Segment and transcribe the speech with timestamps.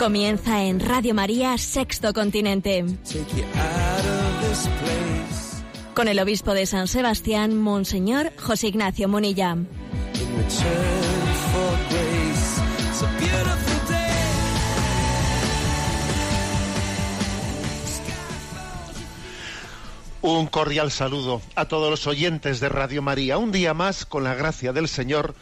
[0.00, 2.86] Comienza en Radio María Sexto Continente.
[5.92, 9.58] Con el obispo de San Sebastián, Monseñor José Ignacio Munilla.
[20.22, 23.36] Un cordial saludo a todos los oyentes de Radio María.
[23.36, 25.34] Un día más, con la gracia del Señor,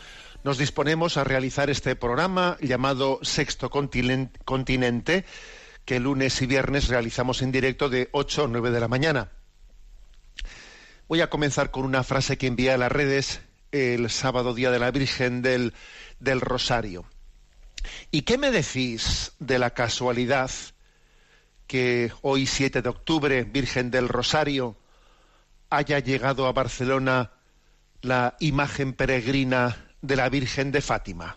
[0.49, 5.27] nos disponemos a realizar este programa llamado Sexto Continen- Continente,
[5.85, 9.31] que lunes y viernes realizamos en directo de 8 a 9 de la mañana.
[11.07, 14.79] Voy a comenzar con una frase que envié a las redes el sábado día de
[14.79, 15.75] la Virgen del,
[16.19, 17.05] del Rosario.
[18.11, 20.51] ¿Y qué me decís de la casualidad
[21.67, 24.79] que hoy 7 de octubre, Virgen del Rosario,
[25.69, 27.33] haya llegado a Barcelona
[28.01, 31.37] la imagen peregrina de la Virgen de Fátima?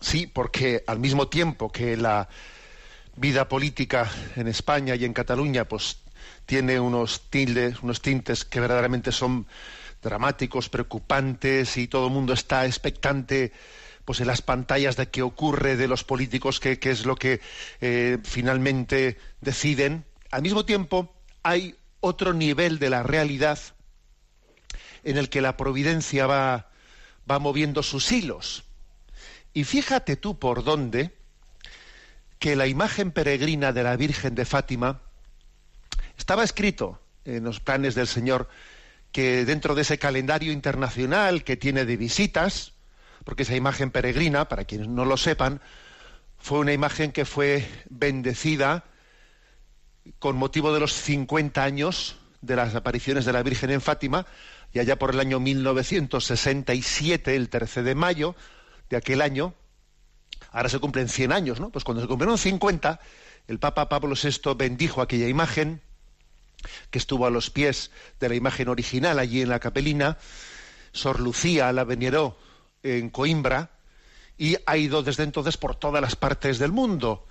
[0.00, 2.28] Sí, porque al mismo tiempo que la
[3.16, 5.98] vida política en España y en Cataluña pues
[6.46, 9.46] tiene unos tildes, unos tintes que verdaderamente son
[10.02, 13.52] dramáticos, preocupantes y todo el mundo está expectante
[14.04, 17.40] pues en las pantallas de qué ocurre de los políticos, qué, es lo que
[17.80, 20.04] eh, finalmente deciden.
[20.30, 23.58] Al mismo tiempo hay otro nivel de la realidad
[25.04, 26.70] en el que la providencia va,
[27.30, 28.64] va moviendo sus hilos.
[29.52, 31.14] Y fíjate tú por dónde
[32.38, 35.00] que la imagen peregrina de la Virgen de Fátima
[36.18, 38.48] estaba escrito en los planes del Señor
[39.12, 42.72] que dentro de ese calendario internacional que tiene de visitas,
[43.24, 45.60] porque esa imagen peregrina, para quienes no lo sepan,
[46.38, 48.84] fue una imagen que fue bendecida
[50.18, 54.26] con motivo de los 50 años de las apariciones de la Virgen en Fátima,
[54.74, 58.34] y allá por el año 1967, el 13 de mayo
[58.90, 59.54] de aquel año,
[60.50, 61.70] ahora se cumplen 100 años, ¿no?
[61.70, 63.00] Pues cuando se cumplieron 50,
[63.46, 65.80] el Papa Pablo VI bendijo aquella imagen,
[66.90, 70.18] que estuvo a los pies de la imagen original allí en la capelina,
[70.90, 72.36] Sor Lucía la veneró
[72.82, 73.70] en Coimbra
[74.36, 77.28] y ha ido desde entonces por todas las partes del mundo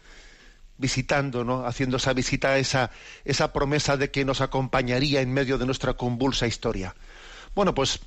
[0.78, 1.66] visitando, ¿no?
[1.66, 2.92] haciendo esa visita, esa,
[3.26, 6.96] esa promesa de que nos acompañaría en medio de nuestra convulsa historia.
[7.56, 8.00] Bueno, pues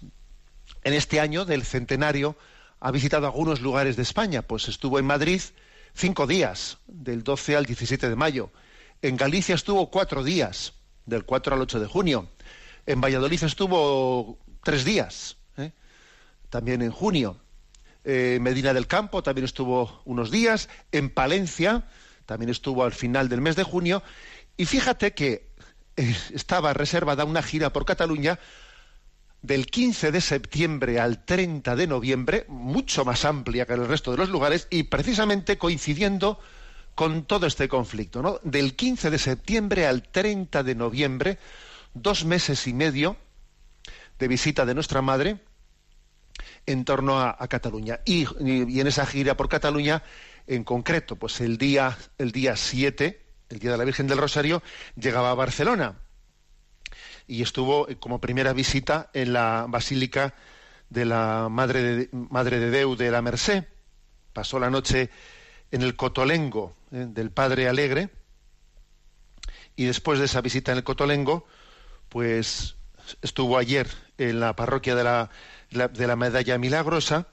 [0.82, 2.36] en este año del centenario
[2.80, 5.40] ha visitado algunos lugares de España, pues estuvo en Madrid
[5.94, 8.50] cinco días, del 12 al 17 de mayo.
[9.02, 10.74] En Galicia estuvo cuatro días,
[11.04, 12.28] del 4 al 8 de junio.
[12.86, 15.72] En Valladolid estuvo tres días, ¿eh?
[16.50, 17.40] también en junio.
[18.04, 20.68] Eh, Medina del Campo también estuvo unos días.
[20.92, 21.84] En Palencia
[22.26, 24.02] también estuvo al final del mes de junio.
[24.56, 25.50] Y fíjate que
[25.96, 28.38] eh, estaba reservada una gira por Cataluña
[29.42, 34.18] del 15 de septiembre al 30 de noviembre, mucho más amplia que el resto de
[34.18, 36.40] los lugares y precisamente coincidiendo
[36.94, 38.40] con todo este conflicto, ¿no?
[38.42, 41.38] Del 15 de septiembre al 30 de noviembre,
[41.94, 43.16] dos meses y medio
[44.18, 45.38] de visita de nuestra madre
[46.64, 48.00] en torno a, Cataluña.
[48.04, 50.02] Y, y, en esa gira por Cataluña,
[50.46, 53.20] en concreto, pues el día, el día 7,
[53.50, 54.62] el día de la Virgen del Rosario,
[54.96, 55.96] llegaba a Barcelona
[57.26, 60.34] y estuvo como primera visita en la Basílica
[60.90, 63.64] de la Madre de, Madre de Deu de la Merced.
[64.32, 65.10] Pasó la noche
[65.70, 67.06] en el Cotolengo ¿eh?
[67.08, 68.10] del Padre Alegre
[69.74, 71.46] y después de esa visita en el Cotolengo,
[72.08, 72.76] pues
[73.22, 75.30] estuvo ayer en la parroquia de la,
[75.70, 77.26] de la Medalla Milagrosa,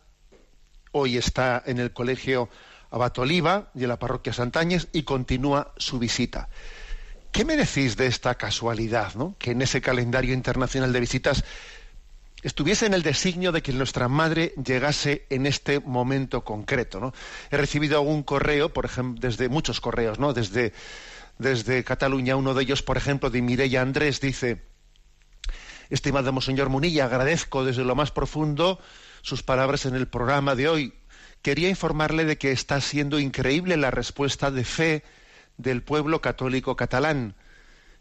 [0.91, 2.49] hoy está en el Colegio
[2.91, 6.49] Abat Oliva y en la parroquia Santañez y continúa su visita.
[7.33, 9.35] ¿Qué me decís de esta casualidad, ¿no?
[9.39, 11.43] que en ese calendario internacional de visitas
[12.43, 16.99] estuviese en el designio de que nuestra madre llegase en este momento concreto?
[16.99, 17.11] ¿no?
[17.49, 20.31] He recibido algún correo, por ejemplo, desde muchos correos, ¿no?
[20.31, 20.73] desde,
[21.39, 24.61] desde Cataluña, uno de ellos, por ejemplo, de Mireia Andrés, dice,
[25.89, 28.79] estimado Monseñor Munilla, agradezco desde lo más profundo
[29.23, 30.93] sus palabras en el programa de hoy.
[31.41, 35.03] Quería informarle de que está siendo increíble la respuesta de fe
[35.57, 37.35] del pueblo católico catalán.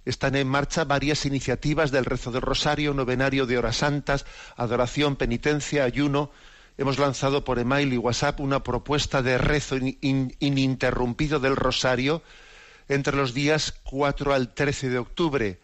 [0.05, 4.27] Están en marcha varias iniciativas del rezo del rosario, novenario de horas santas,
[4.57, 6.31] adoración, penitencia, ayuno,
[6.77, 12.23] hemos lanzado por email y WhatsApp una propuesta de rezo ininterrumpido del rosario
[12.89, 15.61] entre los días 4 al 13 de octubre,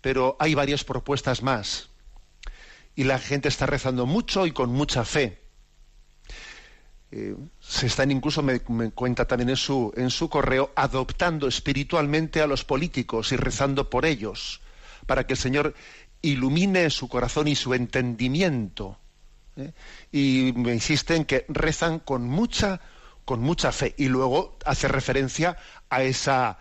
[0.00, 1.88] pero hay varias propuestas más.
[2.94, 5.40] Y la gente está rezando mucho y con mucha fe.
[7.10, 7.36] Eh,
[7.68, 13.36] se están incluso, me, cuenta también en su, correo, adoptando espiritualmente a los políticos y
[13.36, 14.60] rezando por ellos,
[15.06, 15.74] para que el Señor
[16.22, 18.98] ilumine su corazón y su entendimiento.
[19.56, 19.72] ¿eh?
[20.12, 22.80] Y me insisten que rezan con mucha,
[23.24, 23.94] con mucha fe.
[23.98, 25.56] Y luego hace referencia
[25.90, 26.58] a esa,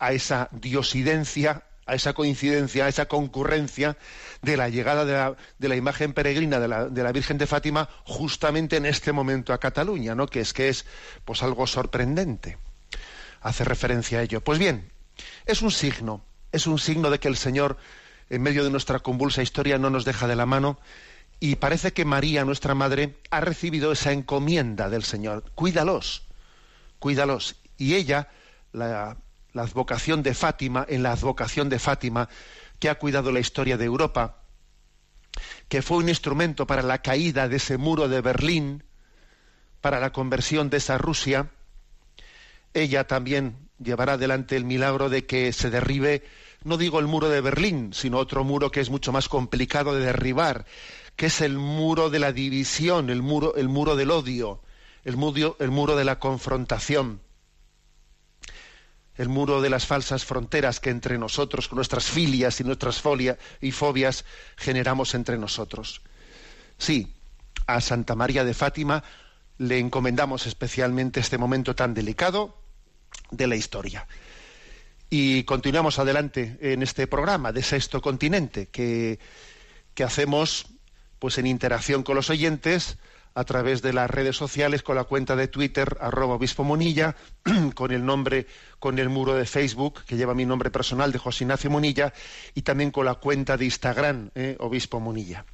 [0.00, 3.96] a esa diosidencia, a esa coincidencia, a esa concurrencia
[4.42, 5.04] de la llegada
[5.58, 9.52] de la, imagen peregrina de la, de la, Virgen de Fátima justamente en este momento
[9.52, 10.28] a Cataluña, ¿no?
[10.28, 10.86] Que es que es
[11.24, 12.58] pues algo sorprendente.
[13.40, 14.40] Hace referencia a ello.
[14.40, 14.92] Pues bien,
[15.46, 17.76] es un signo, es un signo de que el Señor
[18.28, 20.78] en medio de nuestra convulsa historia no nos deja de la mano
[21.40, 25.50] y parece que María, nuestra madre, ha recibido esa encomienda del Señor.
[25.54, 26.22] Cuídalos,
[26.98, 27.56] cuídalos.
[27.78, 28.28] Y ella,
[28.72, 29.16] la,
[29.54, 32.28] advocación de Fátima, en la advocación de Fátima,
[32.78, 34.38] que ha cuidado la historia de Europa,
[35.68, 38.84] que fue un instrumento para la caída de ese muro de Berlín,
[39.80, 41.50] para la conversión de esa Rusia,
[42.74, 46.22] ella también llevará adelante el milagro de que se derribe
[46.62, 50.04] no digo el muro de Berlín, sino otro muro que es mucho más complicado de
[50.04, 50.66] derribar,
[51.16, 54.60] que es el muro de la división, el muro, el muro del odio,
[55.04, 57.20] el muro, el muro de la confrontación,
[59.20, 63.36] el muro de las falsas fronteras que entre nosotros, con nuestras filias y nuestras folias
[63.60, 64.24] y fobias,
[64.56, 66.00] generamos entre nosotros.
[66.78, 67.14] Sí,
[67.66, 69.04] a Santa María de Fátima
[69.58, 72.56] le encomendamos especialmente este momento tan delicado
[73.30, 74.06] de la historia.
[75.10, 79.18] Y continuamos adelante en este programa de Sexto Continente que,
[79.92, 80.64] que hacemos
[81.18, 82.96] pues en interacción con los oyentes
[83.34, 87.16] a través de las redes sociales con la cuenta de Twitter arroba obispo Monilla,
[87.74, 88.46] con el nombre,
[88.78, 92.12] con el muro de Facebook que lleva mi nombre personal de José Ignacio Monilla
[92.54, 95.44] y también con la cuenta de Instagram eh, obispo Monilla.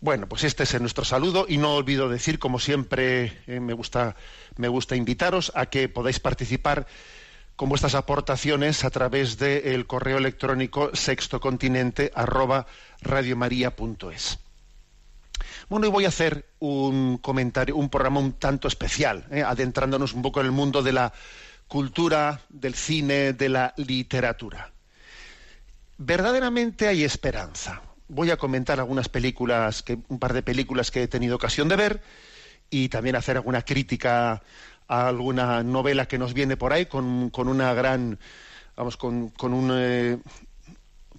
[0.00, 4.14] Bueno, pues este es nuestro saludo y no olvido decir, como siempre eh, me gusta
[4.56, 6.86] me gusta invitaros a que podáis participar
[7.56, 12.66] con vuestras aportaciones a través del correo electrónico sextocontinente arroba
[13.00, 14.38] radiomaria.es.
[15.68, 19.42] Bueno, y voy a hacer un comentario, un programa un tanto especial, ¿eh?
[19.42, 21.12] adentrándonos un poco en el mundo de la
[21.68, 24.72] cultura, del cine, de la literatura.
[25.98, 27.82] Verdaderamente hay esperanza.
[28.08, 31.76] Voy a comentar algunas películas, que, un par de películas que he tenido ocasión de
[31.76, 32.02] ver
[32.70, 34.42] y también hacer alguna crítica
[34.88, 38.18] a alguna novela que nos viene por ahí con, con una gran,
[38.76, 40.18] vamos, con, con un, eh,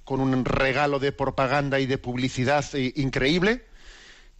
[0.05, 3.65] con un regalo de propaganda y de publicidad eh, increíble.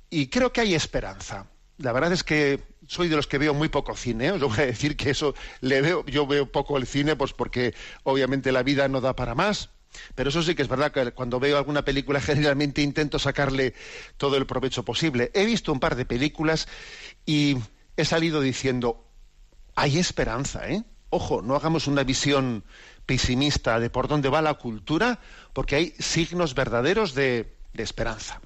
[0.09, 1.48] Y creo que hay esperanza.
[1.77, 4.31] La verdad es que soy de los que veo muy poco cine.
[4.31, 7.74] Os voy a decir que eso le veo, yo veo poco el cine, pues porque
[8.04, 9.69] obviamente la vida no da para más.
[10.15, 13.74] Pero eso sí que es verdad que cuando veo alguna película generalmente intento sacarle
[14.18, 15.31] todo el provecho posible.
[15.33, 16.68] He visto un par de películas
[17.25, 17.57] y
[17.95, 19.06] he salido diciendo,
[19.75, 20.83] hay esperanza, ¿eh?
[21.10, 22.65] Ojo, no hagamos una visión
[23.06, 25.19] pesimista de por dónde va la cultura,
[25.53, 28.41] porque hay signos verdaderos de, esperanza.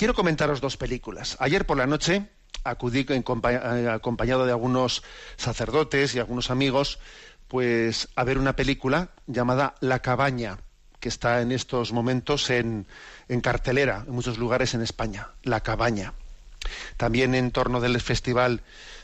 [0.00, 1.36] Quiero comentaros dos películas.
[1.40, 2.24] Ayer por la noche
[2.64, 5.02] acudí eh, acompañado de algunos
[5.36, 6.98] sacerdotes y algunos amigos,
[7.48, 10.56] pues a ver una película llamada La cabaña,
[11.00, 12.86] que está en estos momentos en,
[13.42, 15.32] cartelera en muchos lugares en España.
[15.42, 16.14] La cabaña.
[16.96, 18.62] También en torno del festival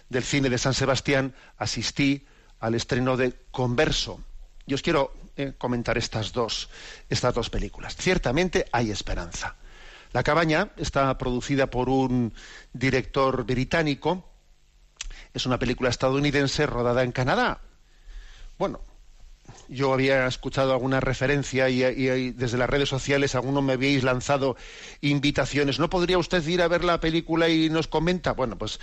[0.08, 2.24] del cine de San Sebastián asistí
[2.58, 4.22] al estreno de Converso.
[4.66, 6.70] Yo os quiero eh, comentar estas dos,
[7.10, 7.94] estas dos películas.
[7.96, 9.56] Ciertamente hay esperanza.
[10.16, 12.32] La cabaña está producida por un
[12.72, 14.24] director británico.
[15.34, 17.60] Es una película estadounidense rodada en Canadá.
[18.56, 18.80] Bueno,
[19.68, 24.56] yo había escuchado alguna referencia y, desde las redes sociales algunos me habéis lanzado
[25.02, 25.78] invitaciones.
[25.78, 28.32] ¿No podría usted ir a ver la película y nos comenta?
[28.32, 28.80] Bueno, pues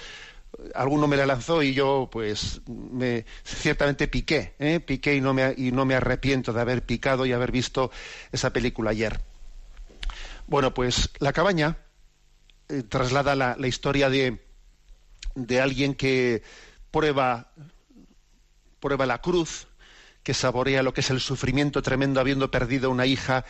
[0.76, 4.80] alguno me la lanzó y yo pues me ciertamente piqué, ¿eh?
[4.80, 7.90] piqué y no, me, y no me arrepiento de haber picado y haber visto
[8.32, 9.33] esa película ayer.
[10.48, 11.78] Bueno, pues La cabaña
[12.70, 14.46] eh, traslada la, la historia de,
[15.36, 16.44] de, alguien que
[16.92, 17.52] prueba,
[18.80, 19.68] prueba la cruz,
[20.24, 23.46] que saborea lo que es el sufrimiento tremendo habiendo perdido una hija,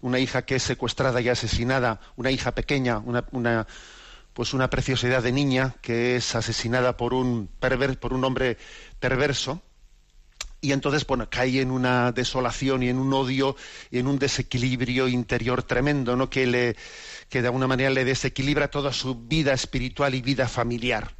[0.00, 3.66] una hija que es secuestrada y asesinada, una hija pequeña, una, una
[4.32, 8.56] pues una preciosidad de niña que es asesinada por un, perver, por un hombre
[8.98, 9.62] perverso
[10.60, 13.56] y entonces bueno, cae en una desolación y en un odio
[13.90, 16.28] y en un desequilibrio interior tremendo, ¿no?
[16.28, 16.76] que le
[17.28, 21.14] que de alguna manera le desequilibra toda su vida espiritual y vida familiar.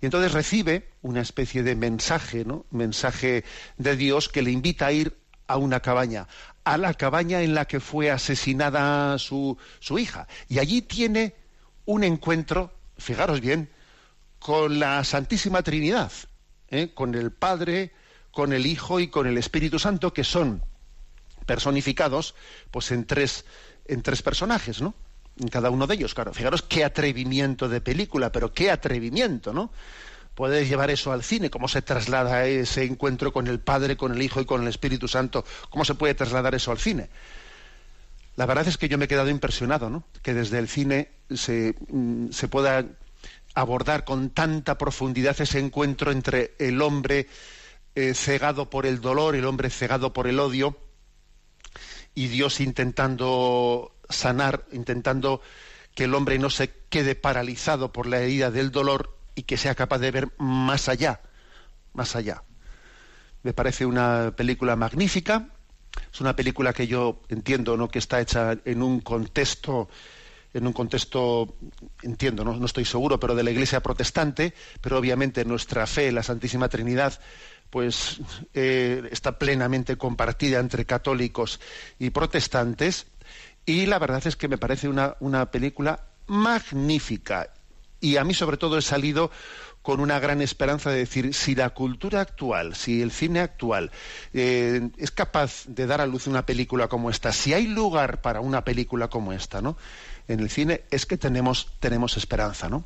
[0.00, 2.64] Y entonces recibe una especie de mensaje, ¿no?
[2.70, 3.44] Mensaje
[3.76, 6.26] de Dios que le invita a ir a una cabaña,
[6.64, 10.26] a la cabaña en la que fue asesinada su, su hija.
[10.48, 11.34] Y allí tiene
[11.84, 13.68] un encuentro, fijaros bien,
[14.38, 16.10] con la Santísima Trinidad,
[16.68, 16.90] ¿eh?
[16.94, 17.92] con el Padre,
[18.32, 20.62] con el Hijo y con el Espíritu Santo, que son
[21.46, 22.34] personificados
[22.70, 23.44] pues en tres,
[23.86, 24.94] en tres personajes, ¿no?
[25.38, 26.32] En cada uno de ellos, claro.
[26.34, 29.70] Fijaros qué atrevimiento de película, pero qué atrevimiento, ¿no?
[30.34, 34.22] Puedes llevar eso al cine, cómo se traslada ese encuentro con el Padre, con el
[34.22, 37.10] Hijo y con el Espíritu Santo, cómo se puede trasladar eso al cine.
[38.36, 40.04] La verdad es que yo me he quedado impresionado, ¿no?
[40.22, 42.86] Que desde el cine se, mm, se pueda
[43.54, 47.28] abordar con tanta profundidad ese encuentro entre el hombre
[47.94, 50.76] eh, cegado por el dolor, el hombre cegado por el odio,
[52.14, 55.40] y Dios intentando sanar, intentando
[55.94, 59.74] que el hombre no se quede paralizado por la herida del dolor y que sea
[59.74, 61.20] capaz de ver más allá,
[61.92, 62.42] más allá.
[63.42, 65.48] Me parece una película magnífica,
[66.12, 67.88] es una película que yo entiendo, ¿no?
[67.88, 69.88] que está hecha en un contexto
[70.54, 71.56] en un contexto,
[72.02, 76.68] entiendo, no, estoy seguro, pero de la Iglesia protestante, pero obviamente nuestra fe, la Santísima
[76.68, 77.18] Trinidad,
[77.70, 78.20] pues
[78.52, 81.60] eh, está plenamente compartida entre católicos
[81.98, 83.06] y protestantes,
[83.64, 87.50] y la verdad es que me parece una, una película magnífica.
[88.00, 89.30] Y a mí sobre todo he salido
[89.82, 93.90] con una gran esperanza de decir, si la cultura actual, si el cine actual
[94.32, 98.40] eh, es capaz de dar a luz una película como esta, si hay lugar para
[98.40, 99.76] una película como esta, ¿no?
[100.32, 102.84] En el cine es que tenemos, tenemos esperanza, ¿no?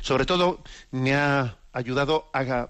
[0.00, 2.68] Sobre todo me ha ayudado a,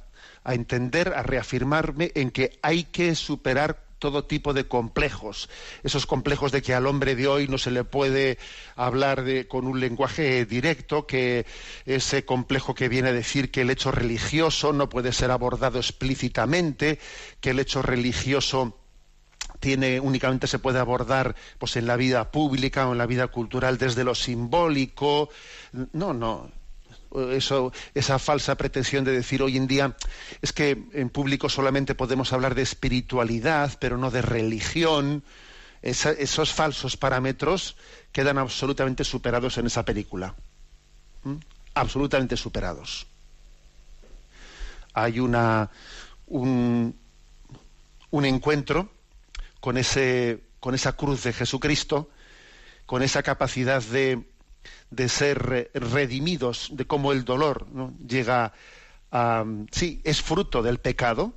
[0.52, 5.48] entender, a reafirmarme en que hay que superar todo tipo de complejos,
[5.82, 8.38] esos complejos de que al hombre de hoy no se le puede
[8.76, 11.46] hablar con un lenguaje directo, que
[11.84, 17.00] ese complejo que viene a decir que el hecho religioso no puede ser abordado explícitamente,
[17.40, 18.78] que el hecho religioso
[19.60, 23.78] tiene únicamente se puede abordar pues en la vida pública o en la vida cultural
[23.78, 25.30] desde lo simbólico.
[25.92, 26.50] No no.
[27.30, 29.96] Eso, esa falsa pretensión de decir hoy en día
[30.42, 35.22] es que en público solamente podemos hablar de espiritualidad pero no de religión.
[35.80, 37.76] Esos falsos parámetros
[38.12, 40.34] quedan absolutamente superados en esa película.
[41.74, 43.06] Absolutamente superados.
[44.92, 45.70] Hay una
[46.26, 46.94] un,
[48.10, 48.90] un encuentro
[49.60, 52.10] con, ese, con esa cruz de Jesucristo,
[52.86, 54.24] con esa capacidad de,
[54.90, 57.92] de ser redimidos, de cómo el dolor ¿no?
[58.06, 58.52] llega
[59.12, 59.44] a...
[59.70, 61.34] Sí, es fruto del pecado,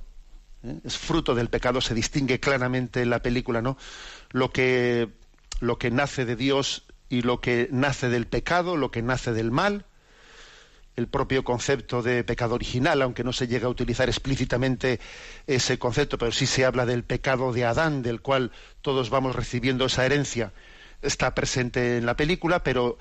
[0.62, 0.78] ¿eh?
[0.84, 3.76] es fruto del pecado, se distingue claramente en la película, ¿no?
[4.30, 5.08] Lo que,
[5.60, 9.50] lo que nace de Dios y lo que nace del pecado, lo que nace del
[9.50, 9.84] mal,
[10.96, 15.00] el propio concepto de pecado original, aunque no se llega a utilizar explícitamente
[15.46, 19.86] ese concepto, pero sí se habla del pecado de Adán, del cual todos vamos recibiendo
[19.86, 20.52] esa herencia.
[21.00, 22.98] Está presente en la película, pero,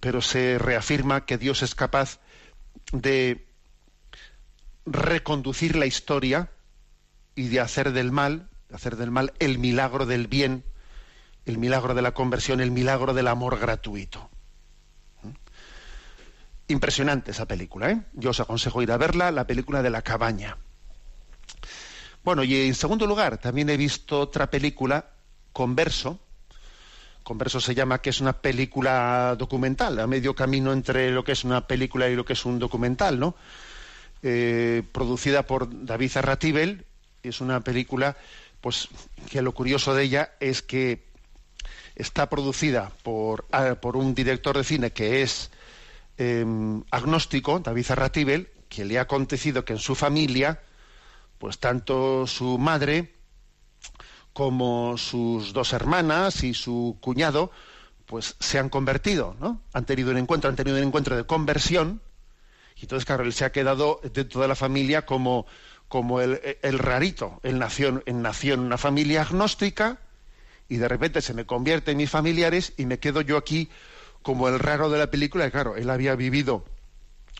[0.00, 2.20] pero se reafirma que Dios es capaz
[2.92, 3.46] de
[4.86, 6.50] reconducir la historia
[7.34, 10.64] y de hacer del mal, hacer del mal el milagro del bien,
[11.46, 14.30] el milagro de la conversión, el milagro del amor gratuito.
[16.68, 18.02] Impresionante esa película, ¿eh?
[18.12, 20.58] Yo os aconsejo ir a verla, la película de la cabaña.
[22.22, 25.10] Bueno, y en segundo lugar, también he visto otra película,
[25.52, 26.18] Converso.
[27.22, 31.44] Converso se llama que es una película documental, a medio camino entre lo que es
[31.44, 33.34] una película y lo que es un documental, ¿no?
[34.22, 36.84] Eh, producida por David Arratibel,
[37.22, 38.16] es una película,
[38.60, 38.88] pues
[39.30, 41.06] que lo curioso de ella es que
[41.94, 45.50] está producida por, ah, por un director de cine que es
[46.18, 50.60] Em, agnóstico, David Arratibel, que le ha acontecido que en su familia,
[51.38, 53.14] pues tanto su madre
[54.32, 57.52] como sus dos hermanas y su cuñado,
[58.04, 59.62] pues se han convertido, ¿no?
[59.72, 62.02] Han tenido un encuentro, han tenido un encuentro de conversión,
[62.74, 65.46] y entonces, claro, él se ha quedado dentro de la familia como,
[65.88, 67.40] como el, el rarito.
[67.42, 69.98] Él nació, en una familia agnóstica
[70.68, 73.68] y de repente se me convierte en mis familiares y me quedo yo aquí
[74.28, 76.62] como el raro de la película, claro, él había vivido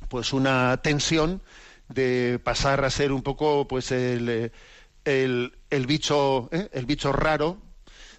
[0.08, 1.42] pues una tensión
[1.90, 4.50] de pasar a ser un poco pues el,
[5.04, 5.52] el,
[5.86, 6.70] bicho ¿eh?
[6.72, 7.58] el bicho raro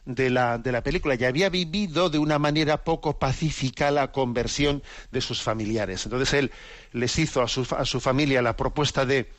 [0.05, 4.83] de la, de la película y había vivido de una manera poco pacífica la conversión
[5.11, 6.05] de sus familiares.
[6.05, 6.51] Entonces él
[6.91, 9.31] les hizo a su, a su familia la propuesta de,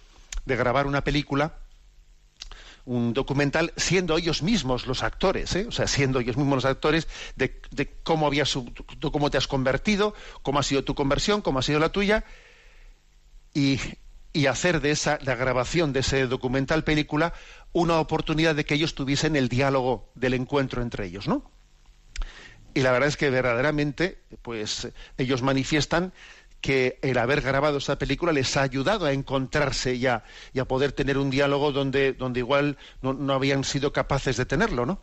[0.45, 1.60] de grabar una película
[2.85, 5.67] un documental siendo ellos mismos los actores, ¿eh?
[5.69, 7.61] o sea, siendo ellos mismos los actores de,
[8.03, 8.45] cómo había
[9.13, 12.25] cómo te has convertido, cómo ha sido tu conversión, cómo ha sido la tuya,
[13.55, 13.79] y,
[14.33, 17.35] y hacer de esa la grabación de ese documental película
[17.73, 21.51] una oportunidad de que ellos tuviesen el diálogo del encuentro entre ellos, ¿no?
[22.73, 26.13] Y la verdad es que verdaderamente, pues ellos manifiestan
[26.61, 30.23] que el haber grabado esta película les ha ayudado a encontrarse y a,
[30.69, 35.01] poder tener un diálogo donde, donde igual no, habían sido capaces de tenerlo, ¿no?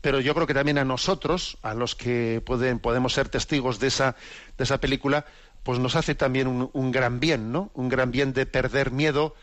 [0.00, 3.86] Pero yo creo que también a nosotros, a los que pueden, podemos ser testigos de
[3.86, 4.16] esa,
[4.58, 5.24] de esa película,
[5.62, 7.70] pues nos hace también un, gran bien, ¿no?
[7.74, 9.34] Un gran bien de perder miedo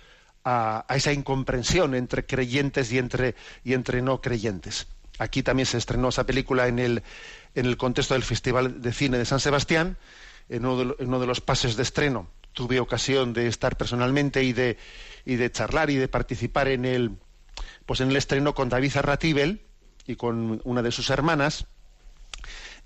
[0.43, 4.87] a, a, esa incomprensión entre creyentes y entre, y entre no creyentes.
[5.17, 7.03] Aquí también se estrenó esa película en el,
[7.55, 9.97] en el contexto del Festival de Cine de San Sebastián,
[10.49, 12.27] en uno de, los pases de estreno.
[12.53, 14.77] Tuve ocasión de estar personalmente y de,
[15.25, 17.11] y de charlar y de participar en el,
[17.85, 19.61] pues en el estreno con David Arratibel
[20.07, 21.67] y con una de sus hermanas.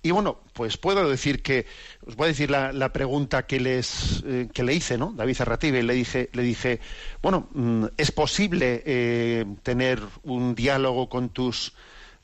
[0.06, 1.66] Y bueno, pues puedo decir que,
[2.06, 5.14] os voy a decir la, pregunta que les eh, que le hice, ¿no?
[5.16, 6.82] David Arratibel, le dije, le dije,
[7.22, 11.74] bueno, mm, ¿es posible eh, tener un diálogo con tus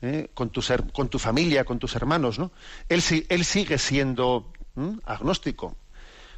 [0.02, 0.60] eh, con, tu
[0.92, 2.52] con tu familia, con tus hermanos, ¿no?
[2.90, 4.52] Él, él sigue siendo
[5.04, 5.76] agnóstico.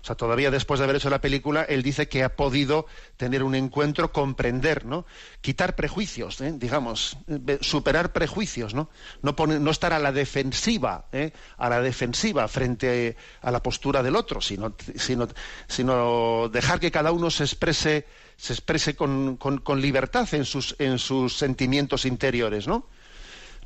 [0.03, 2.87] O sea, todavía después de haber hecho la película, él dice que ha podido
[3.17, 5.07] tener un encuentro, comprender, ¿no?
[5.41, 6.53] Quitar prejuicios, ¿eh?
[6.57, 7.17] digamos,
[7.61, 8.91] superar prejuicios, ¿no?
[9.23, 11.31] No, no estar a la defensiva, ¿eh?
[11.57, 15.29] a la defensiva frente a la postura del otro, sino, sino,
[15.69, 18.05] sino dejar que cada uno se exprese,
[18.37, 22.89] se exprese con, con libertad en sus, en sus sentimientos interiores, ¿no?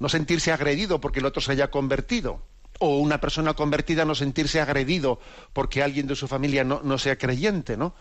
[0.01, 2.43] No sentirse agredido porque el otro se haya convertido
[2.79, 5.21] o una persona convertida no sentirse agredido
[5.53, 7.95] porque alguien de su familia no, sea creyente, ¿no?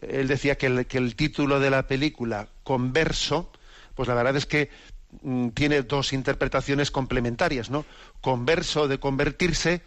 [0.00, 3.52] Él decía que el, que el, título de la película, Converso,
[3.94, 4.70] pues la verdad es que
[5.22, 7.84] mm, tiene dos interpretaciones complementarias, ¿no?
[8.20, 9.82] Converso de convertirse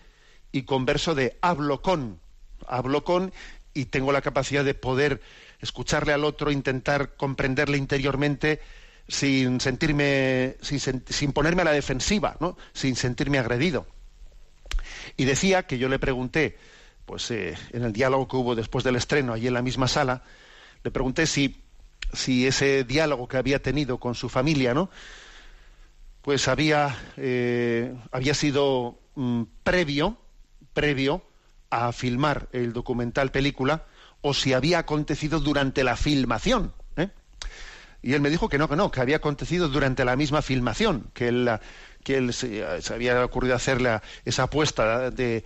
[0.51, 2.19] y converso de hablo con.
[2.67, 3.33] Hablo con
[3.73, 5.21] y tengo la capacidad de poder
[5.59, 8.61] escucharle al otro, intentar comprenderle interiormente
[9.07, 12.57] sin sentirme, sin, sin ponerme a la defensiva, ¿no?
[12.73, 13.85] Sin sentirme agredido.
[15.17, 16.57] Y decía que yo le pregunté,
[17.05, 20.23] pues eh, en el diálogo que hubo después del estreno, allí en la misma sala,
[20.83, 21.61] le pregunté si,
[22.13, 24.89] si ese diálogo que había tenido con su familia, ¿no?
[26.21, 30.17] Pues había, eh, había sido mm, previo,
[30.73, 31.23] previo
[31.69, 33.85] a filmar el documental película,
[34.21, 36.73] o si había acontecido durante la filmación.
[36.97, 37.09] ¿eh?
[38.01, 41.11] Y él me dijo que no, que no, que había acontecido durante la misma filmación,
[41.13, 41.49] que él
[42.05, 42.63] que él se,
[42.93, 45.43] había ocurrido hacerle esa apuesta de,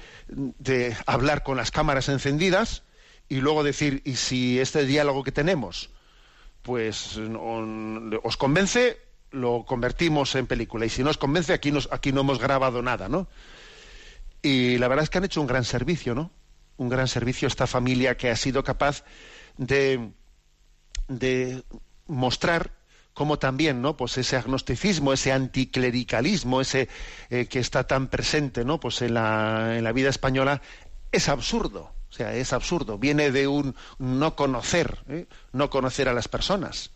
[1.05, 2.83] hablar con las cámaras encendidas
[3.29, 5.89] y luego decir, y si este diálogo que tenemos
[6.61, 8.97] pues os convence,
[9.31, 10.85] lo convertimos en película.
[10.85, 13.27] Y si no os convence, aquí, nos, aquí no hemos grabado nada, ¿no?
[14.41, 16.31] Y la verdad es que han hecho un gran servicio, ¿no?
[16.75, 19.05] Un gran servicio esta familia que ha sido capaz
[19.57, 20.11] de,
[21.07, 21.63] de
[22.07, 22.71] mostrar
[23.19, 26.87] como también no pues ese agnosticismo ese anticlericalismo ese
[27.29, 30.61] eh, que está tan presente no pues en la, en la vida española
[31.11, 31.91] es absurdo.
[32.09, 32.97] O sea es absurdo.
[32.97, 35.27] Viene de un no conocer ¿eh?
[35.51, 36.91] no conocer a las personas.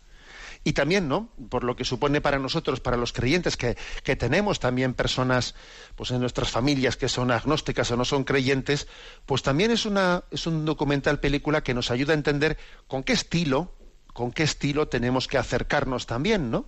[0.64, 4.60] Y también no por lo que supone para nosotros para los creyentes que, que tenemos
[4.60, 5.54] también personas
[5.94, 8.88] pues en nuestras familias que son agnósticas o no son creyentes
[9.26, 12.56] pues también es una es un documental película que nos ayuda a entender
[12.86, 13.74] con qué estilo
[14.14, 16.64] con qué estilo tenemos que acercarnos también, ¿no?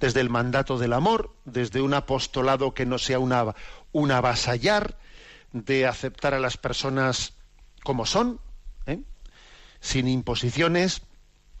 [0.00, 3.54] Desde el mandato del amor, desde un apostolado que no sea una,
[3.92, 4.98] un avasallar,
[5.52, 7.34] de aceptar a las personas
[7.82, 8.40] como son,
[8.86, 9.00] ¿eh?
[9.80, 11.02] sin imposiciones,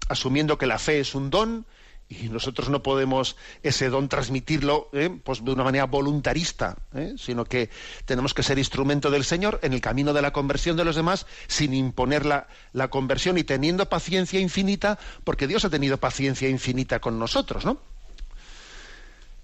[0.08, 1.66] asumiendo que la fe es un don
[2.10, 5.16] y nosotros no podemos ese don transmitirlo ¿eh?
[5.22, 7.14] pues de una manera voluntarista, ¿eh?
[7.16, 7.70] sino que
[8.04, 11.26] tenemos que ser instrumento del Señor en el camino de la conversión de los demás
[11.46, 16.98] sin imponer la, la, conversión y teniendo paciencia infinita, porque Dios ha tenido paciencia infinita
[16.98, 17.78] con nosotros, ¿no?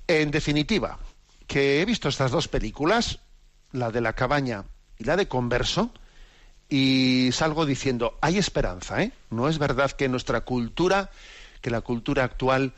[0.08, 0.98] En definitiva,
[1.46, 3.20] que he visto estas dos películas,
[3.70, 4.64] la de la cabaña
[4.98, 5.92] y la de Converso,
[6.68, 9.12] y salgo diciendo, hay esperanza, ¿eh?
[9.30, 11.10] No es verdad que nuestra cultura
[11.66, 12.74] que la cultura actual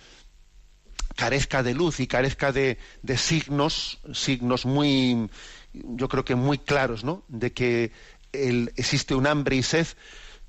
[1.14, 2.78] carezca de luz y carezca de,
[3.18, 5.28] signos, signos muy,
[5.74, 7.22] yo creo que muy claros, ¿no?
[7.28, 7.92] De que
[8.32, 9.86] existe un hambre y sed,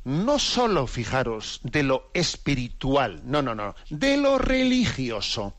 [0.06, 5.54] no solo, fijaros, de lo espiritual, no, no, no, de lo religioso.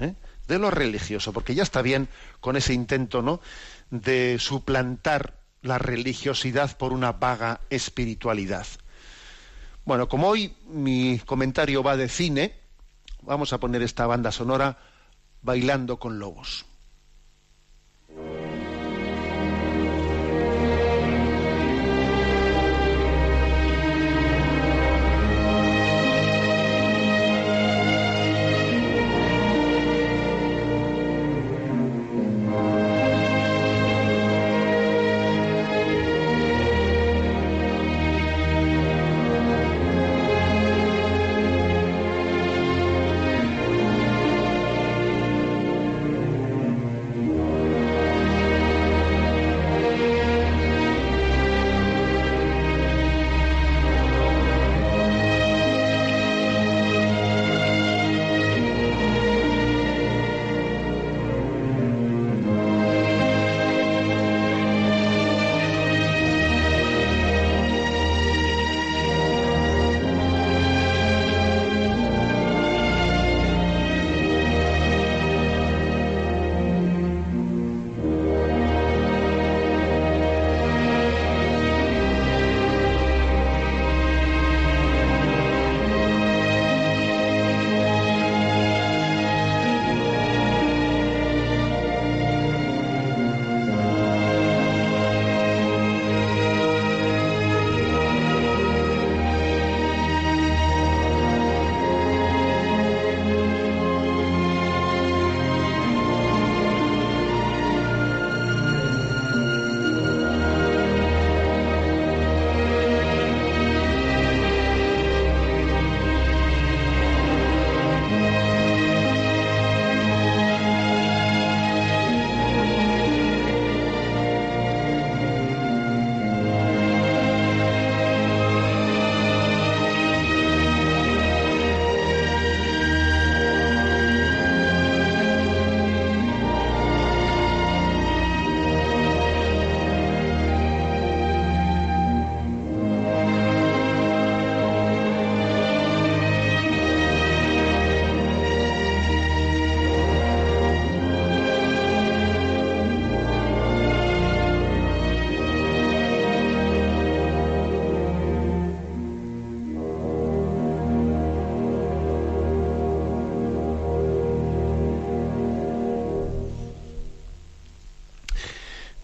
[0.00, 0.16] ¿eh?
[0.46, 3.40] De lo religioso, porque ya está bien con ese intento, ¿no?
[3.88, 8.66] De suplantar la religiosidad por una vaga espiritualidad.
[9.84, 12.64] Bueno, como hoy mi comentario va de cine,
[13.26, 14.76] Vamos a poner esta banda sonora
[15.40, 16.66] bailando con lobos.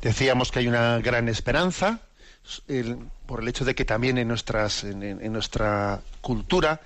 [0.02, 2.00] Decíamos que hay una gran esperanza
[3.26, 6.80] por el hecho de que también en, nuestra cultura,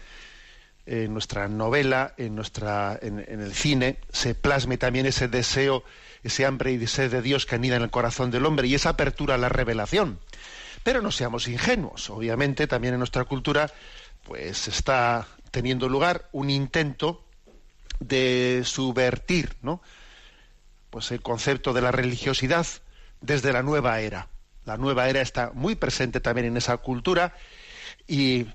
[0.85, 5.85] en nuestra novela, en, nuestra, en, el cine, se plasme también ese deseo,
[6.25, 8.91] ese hambre y deseo de Dios que anida en el corazón del hombre y esa
[8.91, 10.19] apertura a la revelación.
[10.83, 12.11] Pero no seamos ingenuos.
[12.11, 13.71] Obviamente también en nuestra cultura
[14.25, 17.25] pues está teniendo lugar un intento
[18.01, 19.81] de subvertir ¿no?
[20.91, 22.67] pues el concepto de la religiosidad
[23.25, 24.29] desde la nueva era.
[24.65, 27.35] La nueva era está muy presente también en esa cultura
[28.07, 28.47] y,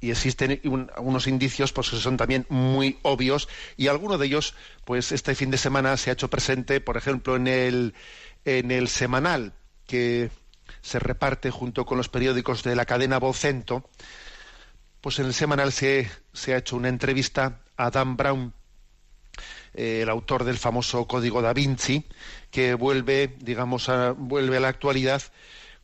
[0.00, 0.60] existen
[0.98, 4.54] unos indicios pues, que son también muy obvios y alguno de ellos,
[4.84, 7.94] pues este fin de semana se ha hecho presente, por ejemplo, en el,
[8.44, 9.54] en el semanal
[9.86, 10.30] que
[10.82, 13.88] se reparte junto con los periódicos de la cadena Vocento,
[15.00, 18.52] pues en el semanal se, se ha hecho una entrevista a Dan Brown,
[19.74, 22.06] eh, el autor del famoso Código da Vinci,
[22.50, 25.22] que vuelve, digamos, a, vuelve a la actualidad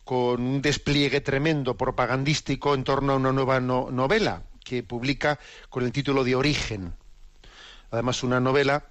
[0.04, 5.38] con un despliegue tremendo propagandístico en torno a una nueva novela que publica
[5.70, 6.94] con el título de Origen.
[7.90, 8.84] Además, una novela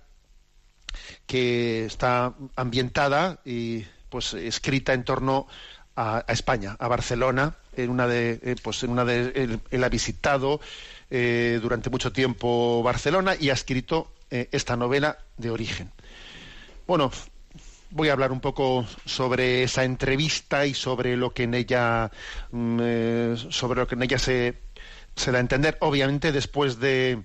[1.25, 5.47] que está ambientada y pues escrita en torno
[5.95, 10.59] a, España, a Barcelona, en una de, eh, pues en una de, él, ha visitado
[11.09, 15.91] eh, durante mucho tiempo Barcelona y ha escrito eh, esta novela de origen.
[16.87, 17.11] Bueno,
[17.93, 22.11] voy a hablar un poco sobre esa entrevista y sobre lo que en ella
[22.51, 24.61] mm, eh, sobre lo que en ella se,
[25.15, 27.23] se da a entender obviamente después de,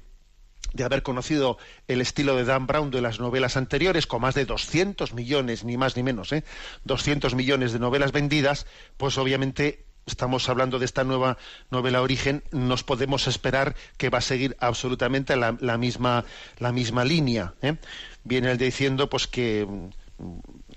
[0.74, 1.56] de haber conocido
[1.88, 5.78] el estilo de Dan Brown de las novelas anteriores, con más de 200 millones, ni
[5.78, 6.44] más ni menos, ¿eh?
[6.84, 8.66] 200 millones de novelas vendidas,
[8.98, 11.38] pues obviamente estamos hablando de esta nueva
[11.70, 16.24] novela Origen, nos podemos esperar que va a seguir absolutamente la, misma,
[16.58, 17.54] la misma línea.
[17.62, 17.76] ¿eh?
[18.24, 19.66] Viene él diciendo pues que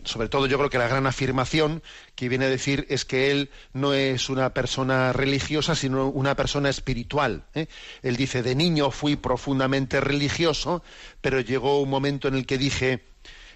[0.03, 1.81] sobre todo yo creo que la gran afirmación
[2.15, 6.69] que viene a decir es que él no es una persona religiosa, sino una persona
[6.69, 7.45] espiritual.
[7.53, 7.67] ¿eh?
[8.01, 10.83] Él dice, de niño fui profundamente religioso,
[11.21, 13.03] pero llegó un momento en el que dije,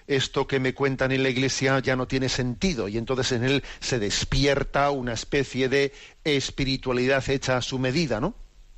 [0.08, 3.64] esto que me cuentan en la iglesia ya no tiene sentido y entonces en él
[3.80, 5.94] se despierta una especie de
[6.24, 8.36] espiritualidad hecha a su medida, ¿no?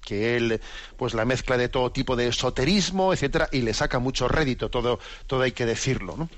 [0.08, 0.62] que él
[0.96, 5.00] pues la mezcla de todo tipo de esoterismo, etcétera, y le saca mucho rédito, todo,
[5.28, 6.16] todo hay que decirlo.
[6.16, 6.30] ¿no?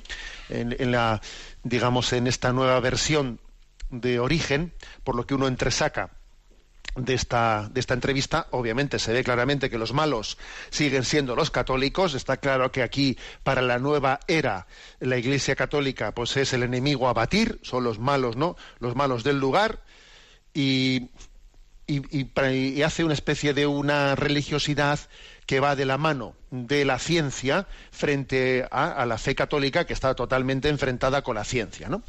[0.50, 1.22] En, la,
[1.64, 3.40] digamos, en esta nueva versión
[3.90, 6.12] de origen, por lo que uno entresaca
[6.96, 10.38] de esta, de esta entrevista, obviamente se ve claramente que los malos
[10.70, 12.14] siguen siendo los católicos.
[12.14, 14.68] Está claro que aquí, para la nueva era,
[15.00, 18.56] la Iglesia Católica, pues es el enemigo a batir, son los malos, ¿no?
[18.80, 19.84] Los malos del lugar.
[20.54, 21.10] Y
[21.90, 25.00] y, hace una especie de una religiosidad
[25.50, 30.14] que va de la mano de la ciencia frente a, la fe católica que está
[30.14, 32.04] totalmente enfrentada con la ciencia, ¿no?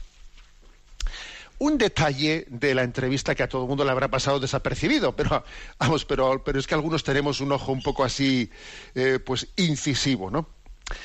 [1.59, 5.43] Un detalle de la entrevista que a todo el mundo le habrá pasado desapercibido, pero
[5.79, 8.51] vamos, pero, pero es que algunos tenemos un ojo un poco así,
[8.95, 10.47] eh, pues incisivo, ¿no?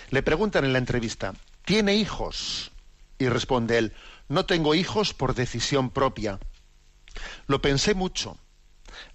[0.10, 2.74] Le preguntan en la entrevista, ¿tiene hijos?
[3.18, 3.94] Y responde él,
[4.28, 6.38] no tengo hijos por decisión propia.
[7.48, 8.38] Lo pensé mucho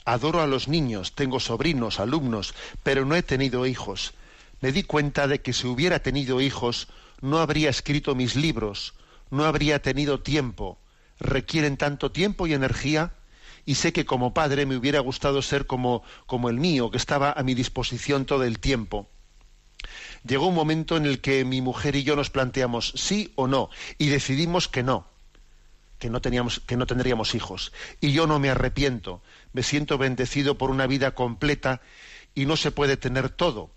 [0.04, 4.14] Adoro a los niños, tengo sobrinos, alumnos, pero no he tenido hijos.
[4.60, 6.88] Me di cuenta de que si hubiera tenido hijos,
[7.20, 8.94] no habría escrito mis libros,
[9.30, 10.78] no habría tenido tiempo.
[11.18, 13.12] Requieren tanto tiempo y energía
[13.66, 17.32] y sé que como padre me hubiera gustado ser como, como el mío, que estaba
[17.32, 19.08] a mi disposición todo el tiempo.
[20.26, 23.70] Llegó un momento en el que mi mujer y yo nos planteamos sí o no
[23.96, 25.06] y decidimos que no,
[25.98, 30.56] que no teníamos que no tendríamos hijos y yo no me arrepiento me siento bendecido
[30.56, 31.80] por una vida completa
[32.34, 33.70] y no se puede tener todo.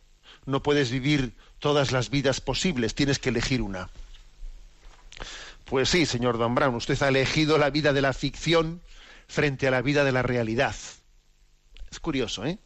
[0.45, 3.89] No puedes vivir todas las vidas posibles, tienes que elegir una.
[5.65, 8.81] Pues sí, señor Don Brown, usted ha elegido la vida de la ficción
[9.27, 10.75] frente a la vida de la realidad.
[11.89, 12.59] Es curioso, ¿eh?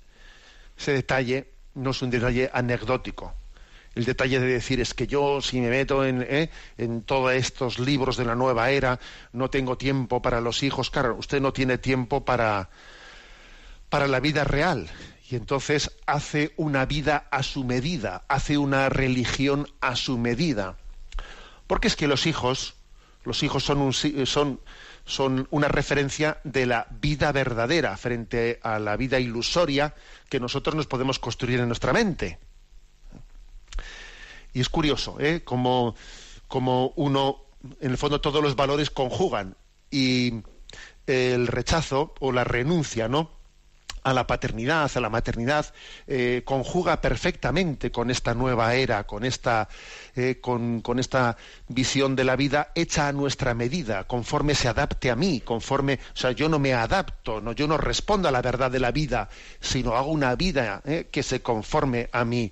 [0.77, 3.33] Ese detalle no es un detalle anecdótico.
[3.95, 6.51] El detalle de decir es que yo, si me meto en, ¿eh?
[6.77, 8.99] en todos estos libros de la nueva era,
[9.33, 10.91] no tengo tiempo para los hijos.
[10.91, 12.69] Claro, usted no tiene tiempo para,
[13.89, 14.89] para la vida real.
[15.29, 20.77] Y entonces hace una vida a su medida, hace una religión a su medida.
[21.67, 22.75] Porque es que los hijos,
[23.25, 24.61] los hijos son, son,
[25.05, 29.95] son una referencia de la vida verdadera frente a la vida ilusoria
[30.29, 32.39] que nosotros nos podemos construir en nuestra mente.
[34.53, 35.43] Y es curioso, ¿eh?
[35.43, 35.95] Como,
[36.47, 37.43] como uno,
[37.81, 39.57] en el fondo, todos los valores conjugan
[39.91, 40.41] y
[41.05, 43.36] el rechazo o la renuncia, ¿no?
[44.07, 45.73] A la paternidad, a la maternidad,
[46.07, 49.67] eh, conjuga perfectamente con esta nueva era, con esta,
[50.15, 51.35] eh, con, esta
[51.67, 56.17] visión de la vida hecha a nuestra medida, conforme se adapte a mí, conforme, o
[56.17, 59.27] sea, yo no me adapto, no, yo no respondo a la verdad de la vida,
[59.59, 62.49] sino hago una vida eh, que se conforme a mi,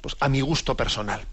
[0.00, 1.26] pues, a mi gusto personal.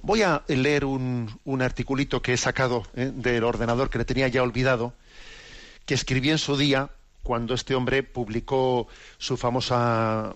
[0.00, 4.44] Voy a leer un, un articulito que he sacado del ordenador que le tenía ya
[4.44, 4.92] olvidado,
[5.86, 6.90] que escribí en su día
[7.24, 8.86] cuando este hombre publicó
[9.18, 10.34] su famosa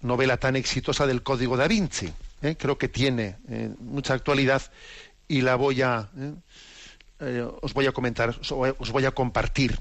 [0.00, 2.10] novela tan exitosa del Código da Vinci.
[2.40, 2.56] ¿eh?
[2.56, 4.62] Creo que tiene eh, mucha actualidad
[5.26, 6.08] y la voy a
[7.20, 9.76] eh, os voy a comentar, os voy a compartir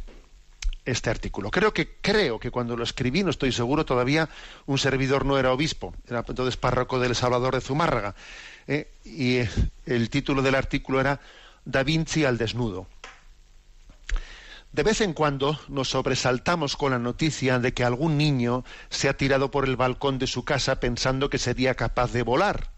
[0.84, 1.52] este artículo.
[1.52, 4.28] Creo que creo que cuando lo escribí, no estoy seguro todavía,
[4.66, 8.16] un servidor no era obispo, era entonces párroco del Salvador de Zumárraga.
[9.06, 9.38] y
[9.86, 11.20] el título del artículo era
[11.64, 12.88] Da Vinci al desnudo.
[14.78, 19.18] De vez en cuando nos sobresaltamos con la noticia de que algún niño se ha
[19.18, 22.70] tirado por el balcón de su casa pensando que sería capaz de volar.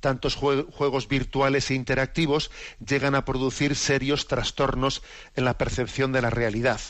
[0.00, 2.50] Tantos juegos virtuales e interactivos
[2.86, 5.02] llegan a producir serios trastornos
[5.34, 6.82] en la percepción de la realidad.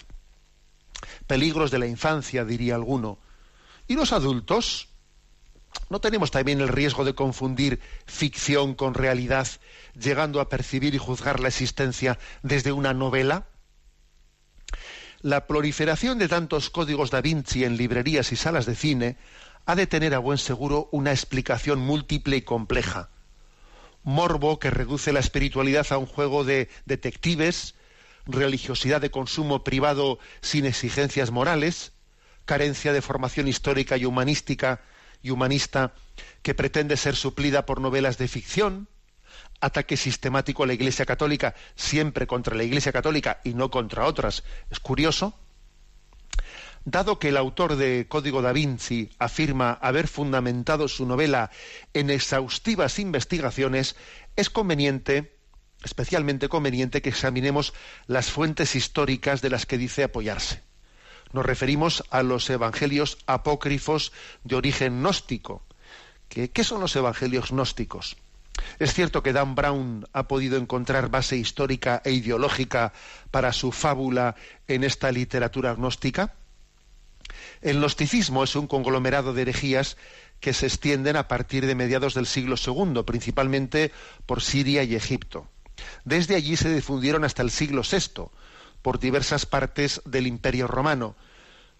[1.28, 3.20] Peligros de la infancia, diría alguno.
[3.86, 4.88] ¿Y los adultos?
[5.90, 9.46] ¿No tenemos también el riesgo de confundir ficción con realidad,
[9.94, 13.46] llegando a percibir y juzgar la existencia desde una novela?
[15.26, 19.16] La proliferación de tantos códigos da Vinci en librerías y salas de cine
[19.66, 23.10] ha de tener a buen seguro una explicación múltiple y compleja.
[24.04, 27.74] Morbo que reduce la espiritualidad a un juego de detectives,
[28.24, 31.90] religiosidad de consumo privado sin exigencias morales,
[32.44, 34.80] carencia de formación histórica y humanística
[35.24, 35.92] y humanista
[36.42, 38.86] que pretende ser suplida por novelas de ficción,
[39.60, 44.44] ataque sistemático a la Iglesia Católica, siempre contra la Iglesia Católica y no contra otras.
[44.70, 45.38] Es curioso.
[46.84, 51.50] Dado que el autor de Código da Vinci afirma haber fundamentado su novela
[51.94, 53.96] en exhaustivas investigaciones,
[54.36, 55.36] es conveniente,
[55.82, 57.74] especialmente conveniente, que examinemos
[58.06, 60.62] las fuentes históricas de las que dice apoyarse.
[61.32, 64.12] Nos referimos a los evangelios apócrifos
[64.44, 65.66] de origen gnóstico.
[66.28, 68.16] ¿Qué, son los evangelios gnósticos?
[68.78, 72.92] Es cierto que Dan Brown ha podido encontrar base histórica e ideológica
[73.30, 74.36] para su fábula
[74.68, 76.34] en esta literatura gnóstica.
[77.60, 79.96] El gnosticismo es un conglomerado de herejías
[80.40, 83.92] que se extienden a partir de mediados del siglo II, principalmente
[84.26, 85.48] por Siria y Egipto.
[86.04, 88.30] Desde allí se difundieron hasta el siglo VI
[88.82, 91.16] por diversas partes del Imperio Romano,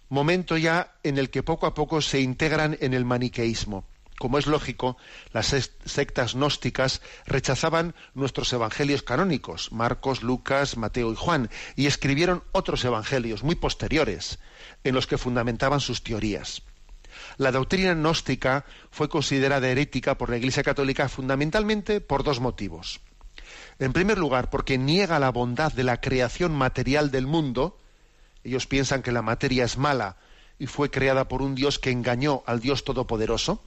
[0.09, 3.85] momento ya en el que poco a poco se integran en el maniqueísmo.
[4.19, 4.97] Como es lógico,
[5.31, 5.47] las
[5.85, 13.43] sectas gnósticas rechazaban nuestros evangelios canónicos, Marcos, Lucas, Mateo y Juan, y escribieron otros evangelios
[13.43, 14.39] muy posteriores,
[14.83, 16.63] en los que fundamentaban sus teorías.
[17.37, 23.01] La doctrina gnóstica fue considerada herética por la Iglesia Católica fundamentalmente por dos motivos.
[23.79, 27.77] En primer lugar, porque niega la bondad de la creación material del mundo.
[28.43, 30.17] Ellos piensan que la materia es mala
[30.57, 33.63] y fue creada por un Dios que engañó al Dios Todopoderoso.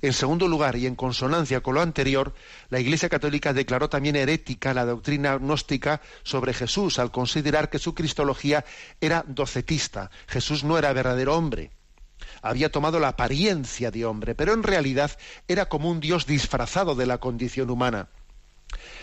[0.00, 2.34] En segundo lugar, y en consonancia con lo anterior,
[2.70, 7.94] la Iglesia Católica declaró también herética la doctrina gnóstica sobre Jesús al considerar que su
[7.94, 8.64] cristología
[9.00, 10.10] era docetista.
[10.26, 11.70] Jesús no era verdadero hombre.
[12.40, 15.16] Había tomado la apariencia de hombre, pero en realidad
[15.48, 18.08] era como un Dios disfrazado de la condición humana.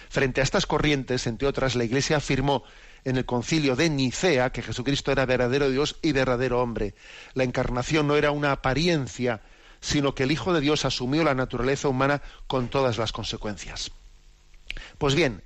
[0.09, 2.63] Frente a estas corrientes, entre otras, la Iglesia afirmó
[3.05, 6.95] en el concilio de Nicea que Jesucristo era verdadero Dios y verdadero hombre.
[7.33, 9.41] La encarnación no era una apariencia,
[9.81, 13.91] sino que el Hijo de Dios asumió la naturaleza humana con todas las consecuencias.
[14.97, 15.41] Pues bien,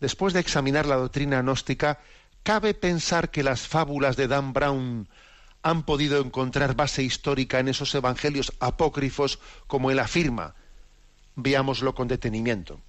[0.00, 2.00] después de examinar la doctrina gnóstica,
[2.42, 5.08] ¿cabe pensar que las fábulas de Dan Brown
[5.62, 10.54] han podido encontrar base histórica en esos evangelios apócrifos como él afirma?
[11.34, 12.80] Veámoslo con detenimiento.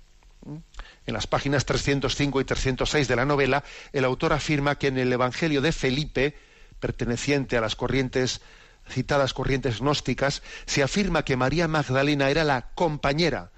[1.06, 5.12] En las páginas 305 y 306 de la novela, el autor afirma que en el
[5.12, 6.38] Evangelio de Felipe,
[6.80, 8.42] perteneciente a las corrientes
[8.90, 13.52] citadas corrientes gnósticas, se afirma que María Magdalena era la compañera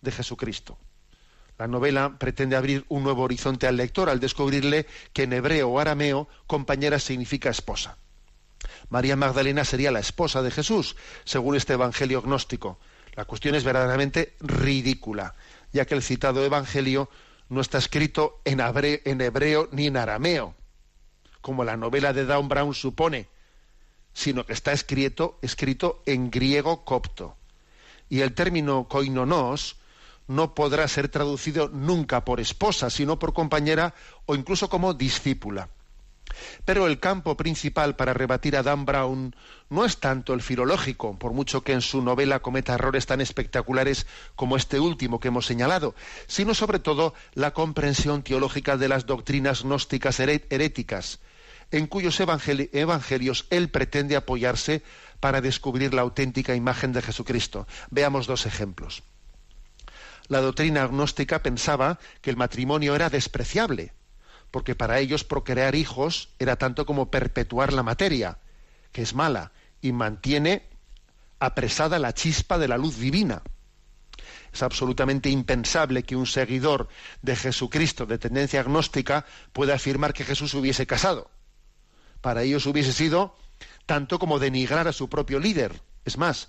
[0.00, 0.78] de Jesucristo.
[1.58, 5.78] La novela pretende abrir un nuevo horizonte al lector al descubrirle que en hebreo o
[5.78, 7.96] arameo compañera significa esposa.
[8.88, 12.78] María Magdalena sería la esposa de Jesús, según este evangelio gnóstico.
[13.14, 15.34] La cuestión es verdaderamente ridícula,
[15.72, 17.08] ya que el citado evangelio
[17.48, 18.60] no está escrito en,
[19.20, 20.54] hebreo ni en arameo,
[21.40, 23.28] como la novela de Down Brown supone
[24.14, 27.36] sino que está escrito, escrito en griego copto.
[28.08, 29.76] Y el término koinonos
[30.26, 33.94] no podrá ser traducido nunca por esposa, sino por compañera
[34.26, 35.68] o incluso como discípula.
[36.64, 39.36] Pero el campo principal para rebatir a Dan Brown
[39.68, 44.06] no es tanto el filológico, por mucho que en su novela cometa errores tan espectaculares
[44.34, 45.94] como este último que hemos señalado,
[46.26, 51.20] sino sobre todo la comprensión teológica de las doctrinas gnósticas heréticas,
[51.74, 54.84] en cuyos evangelios él pretende apoyarse
[55.18, 57.66] para descubrir la auténtica imagen de Jesucristo.
[57.90, 59.02] Veamos dos ejemplos.
[60.28, 63.92] La doctrina agnóstica pensaba que el matrimonio era despreciable,
[64.52, 68.38] porque para ellos procrear hijos era tanto como perpetuar la materia,
[68.92, 69.50] que es mala,
[69.82, 70.62] y mantiene
[71.40, 73.42] apresada la chispa de la luz divina.
[74.52, 76.86] Es absolutamente impensable que un seguidor
[77.22, 81.34] de Jesucristo de tendencia agnóstica pueda afirmar que Jesús hubiese casado
[82.24, 83.36] para ellos hubiese sido
[83.84, 85.82] tanto como denigrar a su propio líder.
[86.06, 86.48] Es más,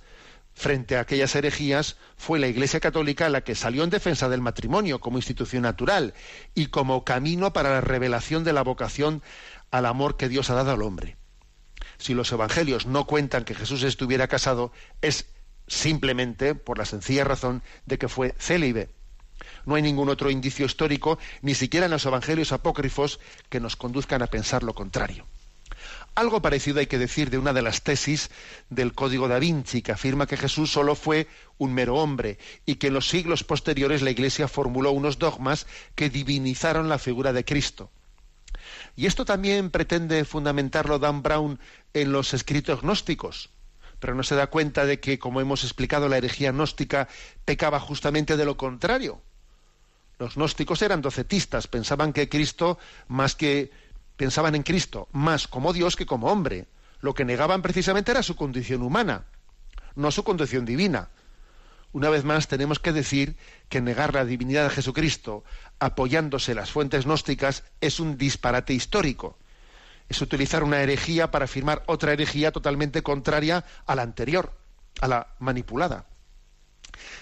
[0.54, 5.02] frente a aquellas herejías, fue la Iglesia Católica la que salió en defensa del matrimonio
[5.02, 6.14] como institución natural
[6.54, 9.22] y como camino para la revelación de la vocación
[9.70, 11.18] al amor que Dios ha dado al hombre.
[11.98, 15.26] Si los evangelios no cuentan que Jesús estuviera casado, es
[15.68, 18.92] simplemente por la sencilla razón de que fue célibe.
[19.66, 24.22] No hay ningún otro indicio histórico, ni siquiera en los evangelios apócrifos, que nos conduzcan
[24.22, 25.26] a pensar lo contrario.
[26.16, 28.30] Algo parecido hay que decir de una de las tesis
[28.70, 32.88] del Código da Vinci, que afirma que Jesús solo fue un mero hombre y que
[32.88, 37.92] en los siglos posteriores la Iglesia formuló unos dogmas que divinizaron la figura de Cristo.
[38.96, 41.60] Y esto también pretende fundamentarlo Dan Brown
[41.94, 43.50] en los escritos gnósticos,
[44.00, 47.10] pero no se da cuenta de que, como hemos explicado, la herejía gnóstica
[47.44, 49.22] pecaba justamente de lo contrario.
[50.18, 53.70] Los gnósticos eran docetistas, pensaban que Cristo, más que
[54.18, 56.68] pensaban en Cristo más como Dios que como hombre.
[57.02, 59.26] Lo que negaban precisamente era su condición humana,
[59.96, 61.10] no su condición divina.
[61.92, 63.38] Una vez más tenemos que decir
[63.70, 65.44] que negar la divinidad de Jesucristo
[65.80, 69.38] apoyándose en las fuentes gnósticas es un disparate histórico.
[70.10, 74.58] Es utilizar una herejía para afirmar otra herejía totalmente contraria a la anterior,
[75.02, 76.06] a la manipulada.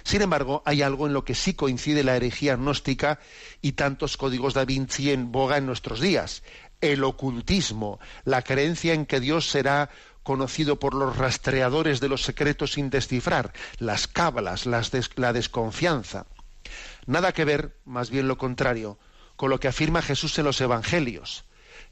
[0.03, 3.19] Sin embargo, hay algo en lo que sí coincide la herejía gnóstica
[3.61, 6.43] y tantos códigos da Vinci en boga en nuestros días,
[6.91, 9.89] el ocultismo, la creencia en que Dios será
[10.23, 16.25] conocido por los rastreadores de los secretos sin descifrar, las cábalas, la desconfianza.
[17.05, 18.97] Nada que ver, más bien lo contrario,
[19.35, 21.45] con lo que afirma Jesús en los Evangelios.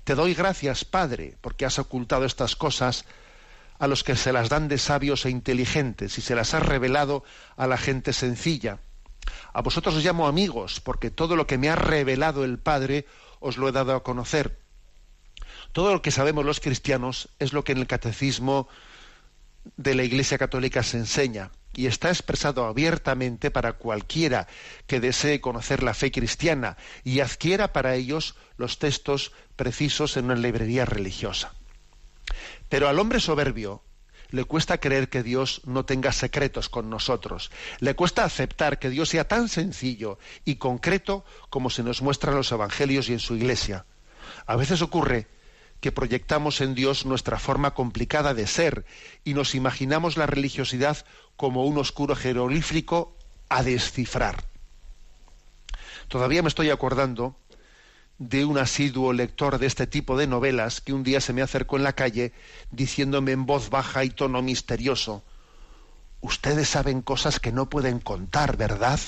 [0.03, 3.05] Te doy gracias, Padre, porque has ocultado estas cosas
[3.79, 7.23] a los que se las dan de sabios e inteligentes y se las ha revelado
[7.57, 8.79] a la gente sencilla.
[9.53, 13.05] A vosotros os llamo amigos, porque todo lo que me ha revelado el Padre
[13.39, 14.60] os lo he dado a conocer.
[15.71, 18.67] Todo lo que sabemos los cristianos es lo que en el catecismo
[19.77, 24.47] de la Iglesia Católica se enseña y está expresado abiertamente para cualquiera
[24.87, 30.35] que desee conocer la fe cristiana y adquiera para ellos los textos precisos en una
[30.35, 31.53] librería religiosa.
[32.67, 33.83] Pero al hombre soberbio
[34.29, 37.51] le cuesta creer que Dios no tenga secretos con nosotros.
[37.79, 42.37] Le cuesta aceptar que Dios sea tan sencillo y concreto como se nos muestra en
[42.37, 43.85] los evangelios y en su iglesia.
[44.45, 45.27] A veces ocurre
[45.81, 48.85] que proyectamos en Dios nuestra forma complicada de ser
[49.23, 51.05] y nos imaginamos la religiosidad
[51.35, 53.15] como un oscuro jeroglífico
[53.49, 54.45] a descifrar.
[56.07, 57.35] Todavía me estoy acordando
[58.19, 61.77] de un asiduo lector de este tipo de novelas que un día se me acercó
[61.77, 62.31] en la calle
[62.69, 65.23] diciéndome en voz baja y tono misterioso,
[66.21, 68.99] Ustedes saben cosas que no pueden contar, ¿verdad?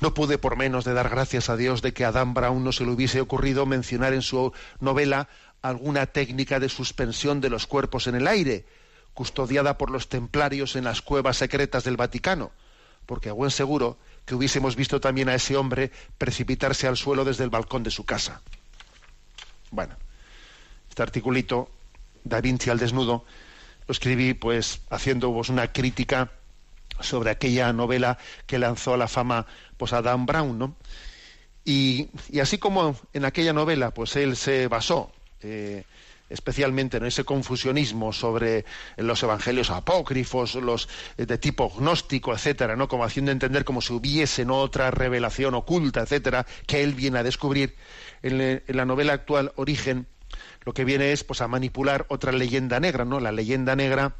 [0.00, 2.72] No pude por menos de dar gracias a Dios de que a Adam Brown no
[2.72, 5.28] se le hubiese ocurrido mencionar en su novela
[5.60, 8.64] alguna técnica de suspensión de los cuerpos en el aire,
[9.12, 12.50] custodiada por los templarios en las cuevas secretas del Vaticano,
[13.04, 17.44] porque a buen seguro que hubiésemos visto también a ese hombre precipitarse al suelo desde
[17.44, 18.40] el balcón de su casa.
[19.70, 19.96] Bueno,
[20.88, 21.70] este articulito,
[22.24, 23.24] Da Vinci al desnudo,
[23.86, 26.30] lo escribí pues haciendo una crítica
[27.00, 29.46] sobre aquella novela que lanzó a la fama
[29.80, 30.76] pues a Dan Brown, ¿no?
[31.64, 35.10] Y, así como en aquella novela, pues él se basó
[35.40, 35.84] eh,
[36.28, 38.66] especialmente en ese confusionismo sobre
[38.98, 42.88] los evangelios apócrifos, los eh, de tipo gnóstico, etcétera, ¿no?
[42.88, 47.74] Como haciendo entender como si hubiese otra revelación oculta, etcétera, que él viene a descubrir.
[48.22, 50.06] En, la novela actual Origen,
[50.66, 53.18] lo que viene es pues a manipular otra leyenda negra, ¿no?
[53.18, 54.14] La leyenda negra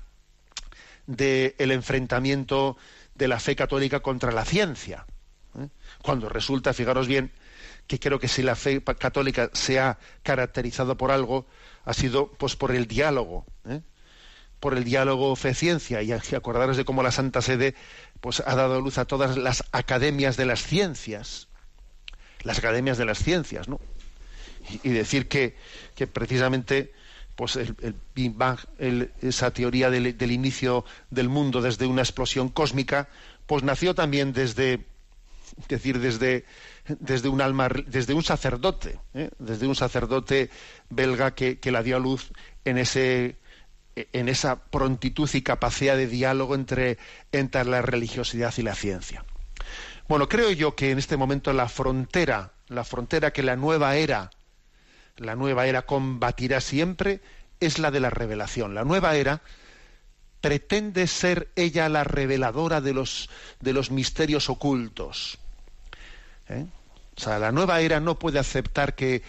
[1.06, 2.78] del enfrentamiento
[3.14, 5.04] de la fe católica contra la ciencia.
[6.02, 7.32] Cuando resulta, fijaros bien,
[7.86, 11.46] que creo que si la fe católica se ha caracterizado por algo,
[11.84, 13.80] ha sido pues por el diálogo, ¿eh?
[14.60, 17.74] por el diálogo fe-ciencia, y acordaros de cómo la Santa Sede
[18.20, 21.48] pues ha dado luz a todas las academias de las ciencias,
[22.42, 23.80] las academias de las ciencias, ¿no?
[24.82, 25.56] Y, decir que,
[25.94, 26.92] que precisamente
[27.40, 28.58] pues el, Big Bang,
[29.22, 33.08] esa teoría del, inicio del mundo desde una explosión cósmica,
[33.46, 34.84] pues nació también desde,
[35.68, 36.44] decir, desde,
[36.98, 39.30] desde un alma, desde un sacerdote, ¿eh?
[39.38, 40.50] desde un sacerdote
[40.88, 42.30] belga que, la dio a luz
[42.64, 43.38] en ese
[44.12, 46.96] en esa prontitud y capacidad de diálogo entre,
[47.32, 49.24] entre la religiosidad y la ciencia.
[50.08, 54.30] Bueno, creo yo que en este momento la frontera, la frontera que la nueva era
[55.20, 57.20] la nueva era combatirá siempre
[57.60, 58.74] es la de la revelación.
[58.74, 59.42] La nueva era
[60.40, 63.28] pretende ser ella la reveladora de los,
[63.60, 65.38] de los misterios ocultos.
[66.50, 66.66] ¿Eh?
[67.16, 69.22] O sea, la nueva era no puede aceptar que,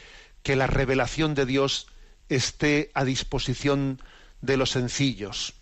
[0.43, 1.87] que, la revelación de Dios
[2.29, 4.01] esté a disposición
[4.41, 5.53] de los sencillos,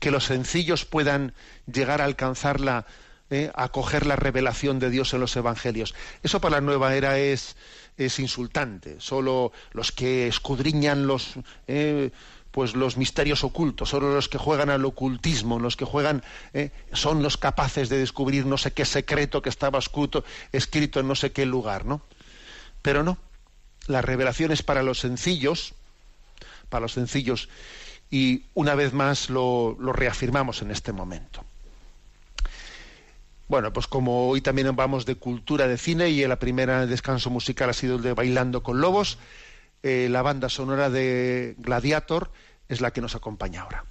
[0.00, 1.34] que los sencillos puedan
[1.72, 2.86] llegar a alcanzarla,
[3.30, 3.50] ¿eh?
[3.54, 5.94] a coger la revelación de Dios en los evangelios.
[6.22, 7.56] Eso para la nueva era es,
[7.96, 8.96] es insultante.
[8.98, 11.34] Solo los que escudriñan los
[11.68, 12.10] eh,
[12.52, 16.22] pues los misterios ocultos, solo los que juegan al ocultismo, los que juegan
[16.52, 21.08] eh, son los capaces de descubrir no sé qué secreto que estaba escrito, escrito en
[21.08, 22.02] no sé qué lugar, ¿no?
[22.82, 23.18] Pero no,
[23.86, 25.74] la revelación es para los sencillos,
[26.68, 27.48] para los sencillos,
[28.10, 31.44] y una vez más lo reafirmamos en este momento.
[33.52, 37.68] Bueno, pues como hoy también vamos de cultura de cine y el primer descanso musical
[37.68, 39.18] ha sido el de Bailando con Lobos,
[39.82, 42.30] eh, la banda sonora de Gladiator
[42.68, 43.84] es la que nos acompaña ahora.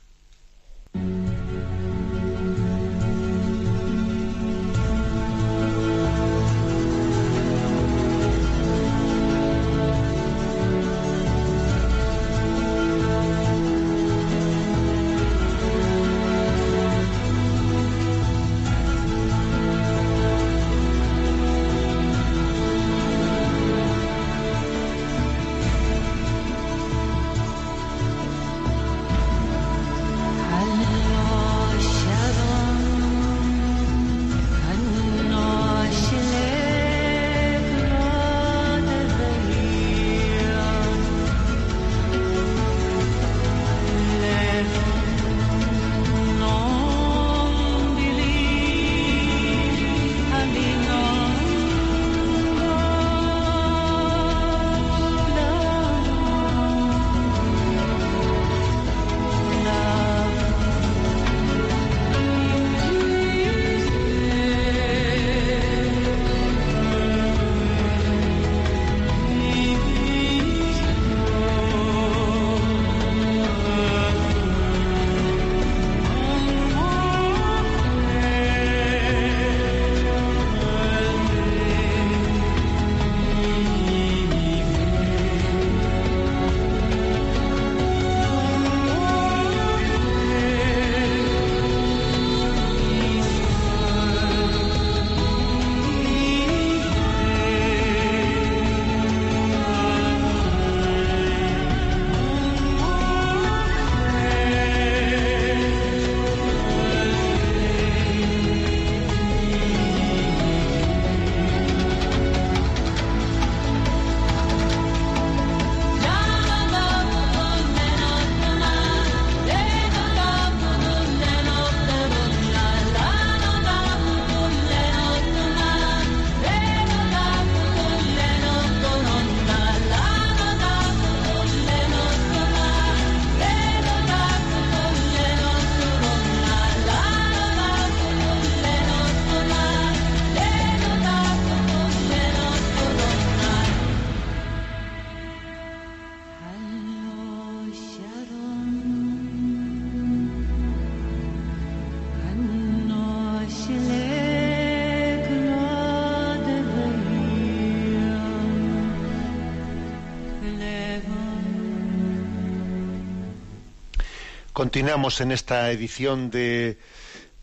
[164.61, 166.77] Continuamos en esta edición de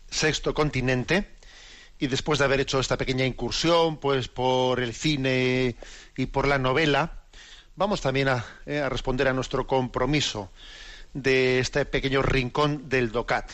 [0.09, 1.27] Sexto Continente
[1.99, 5.75] y después de haber hecho esta pequeña incursión pues por el cine
[6.17, 7.25] y por la novela,
[7.75, 10.53] vamos también a, eh, responder a nuestro compromiso
[11.13, 13.51] de este pequeño rincón del DOCAT.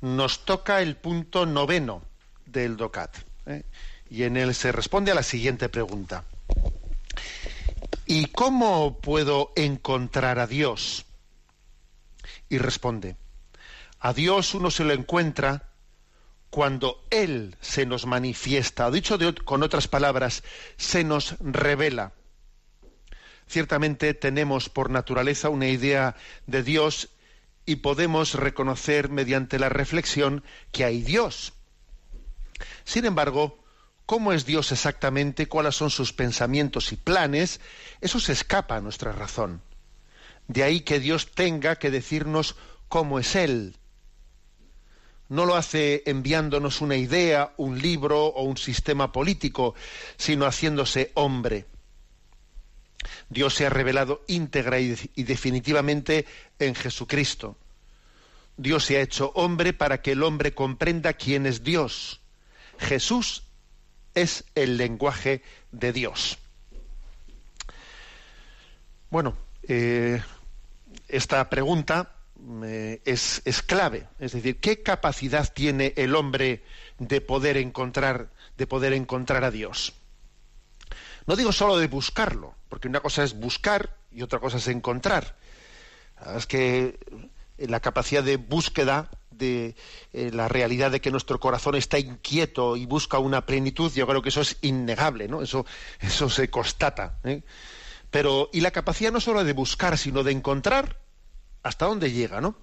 [0.00, 2.02] Nos toca el punto noveno
[2.46, 3.16] del DOCAT
[3.46, 3.62] ¿eh?
[4.10, 6.24] y en él se responde a la siguiente pregunta.
[8.06, 11.06] ¿Y cómo puedo encontrar a Dios?
[12.52, 13.16] Y responde,
[13.98, 15.70] a Dios uno se lo encuentra
[16.50, 20.42] cuando Él se nos manifiesta, dicho con otras palabras,
[20.76, 22.12] se nos revela.
[23.48, 26.14] Ciertamente tenemos por naturaleza una idea
[26.46, 27.08] de Dios
[27.64, 31.54] y podemos reconocer mediante la reflexión que hay Dios.
[32.84, 33.64] Sin embargo,
[34.04, 37.62] cómo es Dios exactamente, cuáles son sus pensamientos y planes,
[38.02, 39.62] eso se escapa a nuestra razón.
[40.52, 42.56] De ahí que Dios tenga que decirnos
[42.88, 43.74] cómo es Él.
[45.30, 49.74] No lo hace enviándonos una idea, un libro o un sistema político,
[50.18, 51.64] sino haciéndose hombre.
[53.30, 56.26] Dios se ha revelado íntegra y, definitivamente
[56.58, 57.56] en Jesucristo.
[58.58, 62.20] Dios se ha hecho hombre para que el hombre comprenda quién es Dios.
[62.78, 63.44] Jesús
[64.14, 65.40] es el lenguaje
[65.70, 66.36] de Dios.
[69.08, 70.20] Bueno, eh,
[71.12, 72.10] esta pregunta
[72.64, 74.08] eh, es, clave.
[74.18, 76.64] Es decir, ¿qué capacidad tiene el hombre
[76.98, 79.92] de poder encontrar, de poder encontrar a Dios?
[81.26, 85.36] No digo solo de buscarlo, porque una cosa es buscar y otra cosa es encontrar.
[86.36, 86.98] Es que
[87.58, 89.76] la capacidad de búsqueda de
[90.12, 94.22] eh, la realidad de que nuestro corazón está inquieto y busca una plenitud, yo creo
[94.22, 95.42] que eso es innegable, ¿no?
[95.42, 95.66] Eso,
[96.00, 97.18] eso se constata.
[97.24, 97.42] ¿eh?
[98.10, 101.01] Pero, y la capacidad no solo de buscar, sino de encontrar
[101.62, 102.56] hasta dónde llega, ¿no?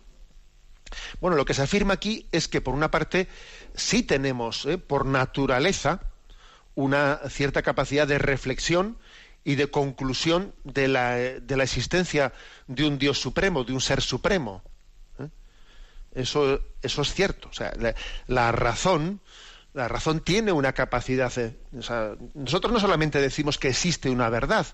[1.21, 3.27] Bueno, lo que se afirma aquí es que, por una parte,
[3.75, 4.77] sí tenemos, ¿eh?
[4.77, 6.01] por naturaleza,
[6.75, 8.97] una cierta capacidad de reflexión
[9.43, 12.33] y de conclusión de la, la existencia
[12.67, 14.63] de un Dios supremo, de un ser supremo.
[16.13, 17.49] Eso, eso es cierto.
[17.49, 17.73] O sea,
[18.27, 19.21] la, razón,
[19.73, 21.31] la razón tiene una capacidad.
[22.33, 24.65] nosotros no solamente decimos que existe una verdad,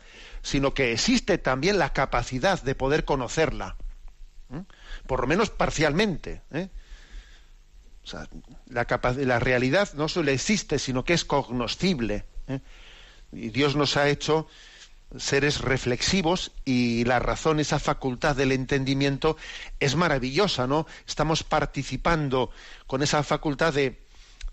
[0.41, 3.75] sino que existe también la capacidad de poder conocerla,
[5.07, 6.41] por lo menos parcialmente.
[6.51, 6.69] ¿eh?
[8.67, 12.25] La, realidad no solo existe, sino que es cognoscible.
[12.47, 12.59] ¿eh?
[13.31, 14.47] Y Dios nos ha hecho
[15.17, 19.37] seres reflexivos y la razón, esa facultad del entendimiento
[19.79, 20.87] es maravillosa, ¿no?
[21.07, 22.49] Estamos participando
[22.87, 23.97] con esa facultad de,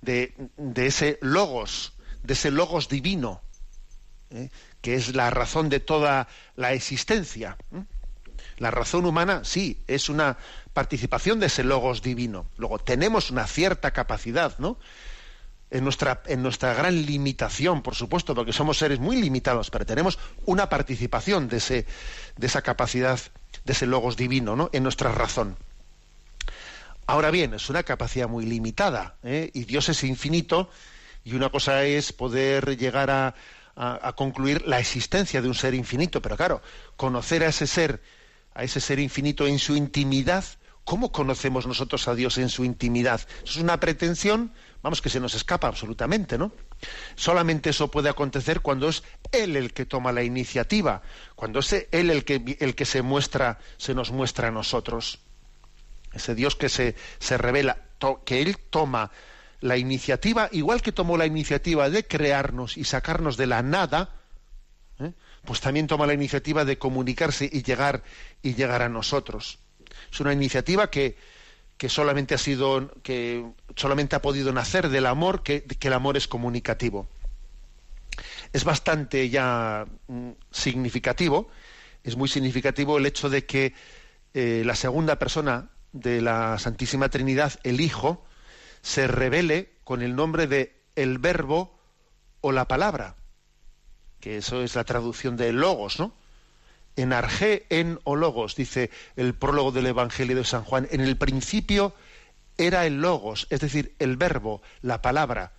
[0.03, 3.41] de, ese logos, de ese logos divino,
[4.31, 4.51] ¿eh?
[4.81, 7.57] que es la razón de toda la existencia.
[8.63, 10.39] La razón humana, sí, es una
[10.73, 12.47] participación de ese logos divino.
[12.59, 14.79] Luego, tenemos una cierta capacidad, ¿no?
[15.73, 20.17] en nuestra, en nuestra gran limitación, por supuesto, porque somos seres muy limitados, pero tenemos
[20.47, 21.87] una participación de, ese,
[22.37, 23.19] de esa capacidad,
[23.65, 24.71] de ese logos divino, ¿no?
[24.73, 25.57] en nuestra razón.
[27.07, 29.51] Ahora bien, es una capacidad muy limitada, ¿eh?
[29.55, 30.71] y Dios es infinito,
[31.25, 33.35] y una cosa es poder llegar a,
[33.75, 36.63] a, concluir la existencia de un ser infinito, pero claro,
[36.97, 38.01] conocer a ese ser,
[38.55, 40.45] a ese ser infinito en su intimidad,
[40.85, 43.21] ¿cómo conocemos nosotros a Dios en su intimidad?
[43.45, 46.53] Es una pretensión vamos, que se nos escapa absolutamente, ¿no?
[47.15, 51.03] Solamente eso puede acontecer cuando es Él el que toma la iniciativa,
[51.37, 55.21] cuando es Él el que, el que se muestra, se nos muestra a nosotros.
[56.13, 57.79] Ese Dios que se, se revela,
[58.25, 59.13] que Él toma
[59.61, 64.11] la iniciativa, igual que tomó la iniciativa de crearnos y sacarnos de la nada.
[65.45, 68.03] Pues también toma la iniciativa de comunicarse y llegar,
[68.43, 69.59] y llegar a nosotros.
[70.11, 71.17] Es una iniciativa que,
[71.83, 76.29] que solamente ha sido que solamente ha podido nacer del amor que, el amor es
[76.29, 77.09] comunicativo
[78.53, 81.49] es bastante ya mm, significativo
[82.05, 83.75] es muy significativo el hecho de que
[84.35, 88.25] eh, la segunda persona de la Santísima Trinidad el Hijo
[88.83, 91.77] se revele con el nombre de el Verbo
[92.43, 93.17] o la palabra
[94.23, 96.15] que eso es la traducción de logos no
[96.95, 100.87] en arge en o logos, dice el prólogo del Evangelio de San Juan.
[100.91, 101.95] En el principio
[102.57, 105.53] era el logos, es decir, el verbo, la palabra.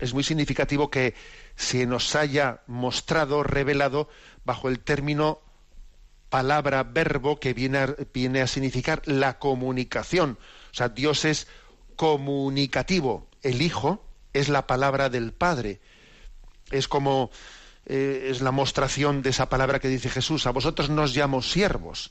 [0.00, 1.14] Es muy significativo que
[1.54, 4.08] se nos haya mostrado, revelado,
[4.44, 5.40] bajo el término
[6.30, 10.38] palabra, verbo, que viene a, viene a significar la comunicación.
[10.72, 11.46] O sea, Dios es
[11.94, 13.28] comunicativo.
[13.42, 15.80] El Hijo es la palabra del Padre.
[16.74, 17.30] Es como
[17.86, 22.10] eh, es la mostración de esa palabra que dice Jesús, a vosotros nos llamo siervos,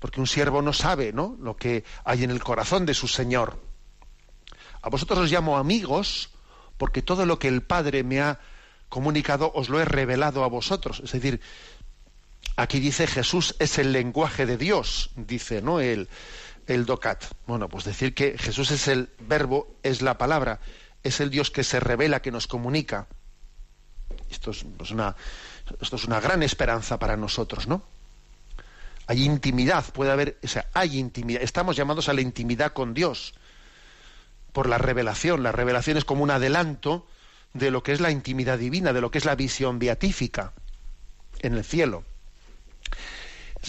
[0.00, 1.36] porque un siervo no sabe, ¿no?
[1.40, 3.58] Lo que hay en el corazón de su Señor.
[4.82, 6.30] A vosotros os llamo amigos,
[6.76, 8.40] porque todo lo que el Padre me ha
[8.88, 11.00] comunicado os lo he revelado a vosotros.
[11.02, 11.40] Es decir,
[12.56, 15.80] aquí dice Jesús es el lenguaje de Dios, dice, ¿no?
[15.80, 16.08] El,
[16.66, 17.24] el docat.
[17.46, 20.60] Bueno, pues decir que Jesús es el verbo, es la palabra,
[21.02, 23.06] es el Dios que se revela, que nos comunica.
[24.30, 25.14] Esto es, pues, una,
[25.80, 27.82] esto es una gran esperanza para nosotros, ¿no?
[29.06, 31.42] Hay intimidad, puede haber, o sea, hay intimidad.
[31.42, 33.34] Estamos llamados a la intimidad con Dios
[34.52, 35.42] por la revelación.
[35.42, 37.06] La revelación es como un adelanto
[37.52, 40.52] de lo que es la intimidad divina, de lo que es la visión beatífica
[41.40, 42.04] en el cielo.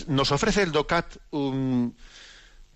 [0.07, 1.95] Nos ofrece el DOCAT un,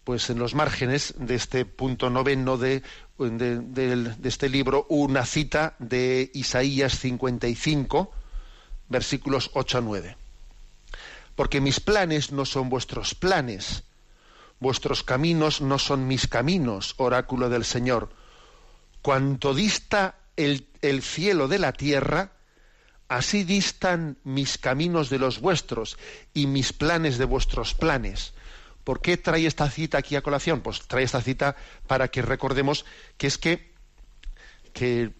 [0.03, 2.83] pues en los márgenes de este punto noveno de,
[3.19, 8.11] de, este libro una cita de Isaías 55,
[8.87, 10.17] versículos 8 a 9.
[11.35, 13.83] Porque mis planes no son vuestros planes,
[14.59, 18.09] vuestros caminos no son mis caminos, oráculo del Señor.
[19.01, 22.31] Cuanto dista el, el cielo de la tierra,
[23.09, 25.97] así distan mis caminos de los vuestros
[26.33, 28.33] y mis planes de vuestros planes.
[28.89, 30.61] ¿Por qué trae esta cita aquí a colación?
[30.61, 32.85] Pues trae esta cita para que recordemos
[33.19, 33.71] que es que,
[34.73, 35.13] que,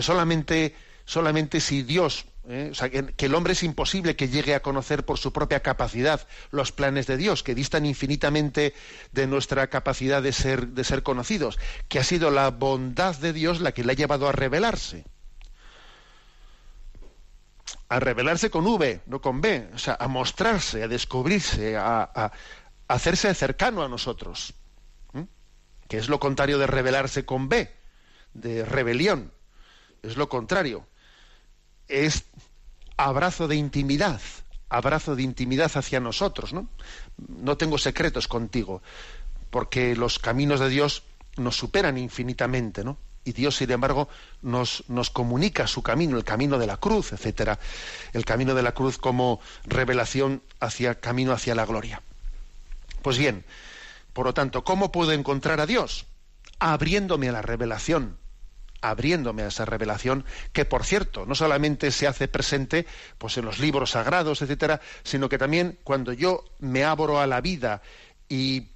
[0.00, 0.74] solamente,
[1.04, 2.70] solamente si Dios, ¿eh?
[2.72, 6.26] o sea, que, el hombre es imposible que llegue a conocer por su propia capacidad
[6.50, 8.72] los planes de Dios, que distan infinitamente
[9.12, 11.58] de nuestra capacidad de ser, de ser conocidos,
[11.88, 15.04] que ha sido la bondad de Dios la que le ha llevado a revelarse
[17.88, 22.32] a revelarse con V, no con B, o sea, a mostrarse, a descubrirse, a,
[22.88, 24.54] hacerse cercano a nosotros,
[25.88, 27.70] que es lo contrario de rebelarse con B,
[28.34, 29.32] de rebelión,
[30.02, 30.86] es lo contrario,
[31.88, 32.24] es
[32.96, 34.20] abrazo de intimidad,
[34.68, 36.68] abrazo de intimidad hacia nosotros, ¿no?
[37.28, 38.82] No tengo secretos contigo,
[39.50, 41.04] porque los caminos de Dios
[41.36, 42.98] nos superan infinitamente, ¿no?
[43.24, 44.08] Y Dios, sin embargo,
[44.40, 47.58] nos, nos comunica su camino, el camino de la cruz, etcétera.
[48.14, 52.02] El camino de la cruz como revelación hacia camino hacia la gloria.
[53.02, 53.44] Pues bien,
[54.12, 56.06] por lo tanto, ¿cómo puedo encontrar a Dios?
[56.58, 58.18] Abriéndome a la revelación,
[58.80, 62.86] abriéndome a esa revelación que por cierto no solamente se hace presente
[63.18, 67.40] pues en los libros sagrados etcétera sino que también cuando yo me abro a la
[67.40, 67.82] vida
[68.28, 68.68] y,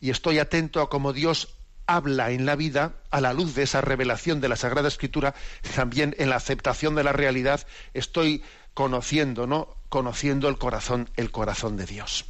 [0.00, 3.80] y estoy atento a cómo Dios habla en la vida a la luz de esa
[3.80, 5.34] revelación de la Sagrada Escritura
[5.74, 8.42] también en la aceptación de la realidad estoy
[8.74, 12.26] conociendo no conociendo el corazón el corazón de Dios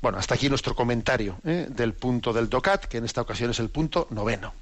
[0.00, 1.66] bueno, hasta aquí nuestro comentario ¿eh?
[1.68, 4.54] del punto del DOCAT, que en esta ocasión es el punto noveno.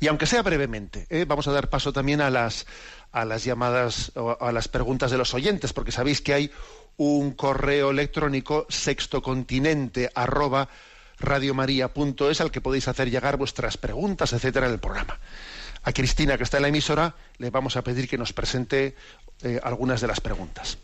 [0.00, 1.24] Y aunque sea brevemente, ¿eh?
[1.26, 2.66] vamos a dar paso también a las,
[3.12, 6.50] a las llamadas, a las preguntas de los oyentes, porque sabéis que hay
[6.96, 10.68] un correo electrónico sextocontinente arroba
[11.18, 15.18] radiomaria.es al que podéis hacer llegar vuestras preguntas, etcétera, en el programa.
[15.84, 18.94] A Cristina, que está en la emisora, le vamos a pedir que nos presente
[19.42, 20.78] eh, algunas de las preguntas.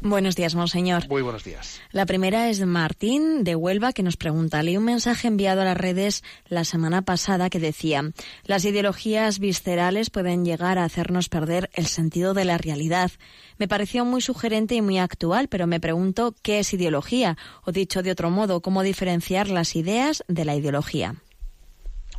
[0.00, 1.08] Buenos días, monseñor.
[1.08, 1.80] Muy buenos días.
[1.90, 5.76] La primera es Martín de Huelva que nos pregunta, leí un mensaje enviado a las
[5.76, 8.12] redes la semana pasada que decía,
[8.44, 13.10] las ideologías viscerales pueden llegar a hacernos perder el sentido de la realidad.
[13.58, 18.04] Me pareció muy sugerente y muy actual, pero me pregunto qué es ideología, o dicho
[18.04, 21.16] de otro modo, cómo diferenciar las ideas de la ideología.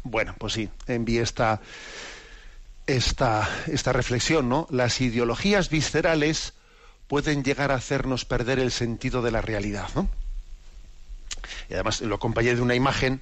[0.04, 1.62] Bueno, pues sí, envié esta,
[2.88, 4.68] esta, esta reflexión, ¿no?
[4.70, 6.59] Las ideologías viscerales
[7.10, 10.08] pueden llegar a hacernos perder el sentido de la realidad, ¿no?
[11.70, 13.22] Y además lo acompañé de una imagen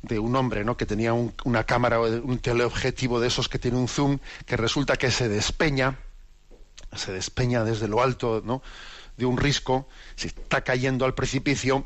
[0.00, 0.78] de un hombre, ¿no?
[0.78, 5.10] Que tenía una cámara, un teleobjetivo de esos que tiene un zoom, que resulta que
[5.10, 5.98] se despeña,
[6.96, 8.62] se despeña desde lo alto, ¿no?
[9.18, 9.86] De un risco,
[10.16, 11.84] se está cayendo al precipicio,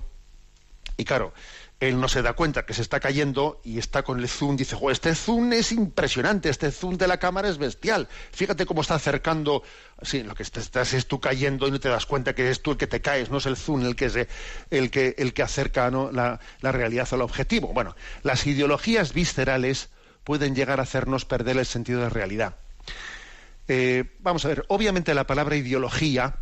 [0.96, 1.34] y claro,
[1.80, 4.76] él no se da cuenta que se está cayendo y está con el zoom, dice,
[4.90, 9.62] este zoom es impresionante, este zoom de la cámara es bestial, fíjate cómo está acercando,
[10.02, 12.72] sí, lo que estás es tú cayendo y no te das cuenta que es tú
[12.72, 14.28] el que te caes, no es el zoom el que,
[14.70, 14.90] el
[15.32, 17.72] que, acerca la, realidad al objetivo.
[17.72, 19.90] Bueno, las ideologías viscerales
[20.24, 22.56] pueden llegar a hacernos perder el sentido de realidad.
[23.68, 26.36] Eh, vamos a ver, obviamente la palabra ideología,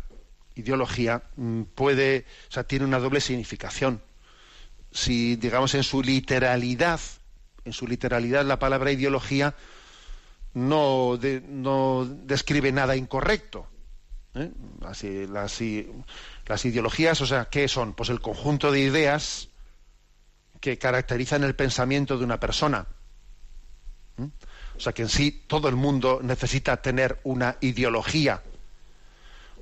[0.55, 4.01] ideología mm, puede, o sea, tiene una doble significación
[4.97, 6.99] si digamos en su literalidad,
[7.65, 9.53] en su literalidad la palabra ideología
[10.55, 13.67] no, no describe nada incorrecto.
[14.33, 14.51] ¿eh?
[14.85, 15.61] Así, las,
[16.47, 17.93] las, ideologías, o sea, ¿qué son?
[17.93, 19.49] Pues el conjunto de ideas
[20.59, 22.87] que caracterizan el pensamiento de una persona.
[24.17, 24.27] ¿eh?
[24.77, 28.41] O sea que en sí todo el mundo necesita tener una ideología.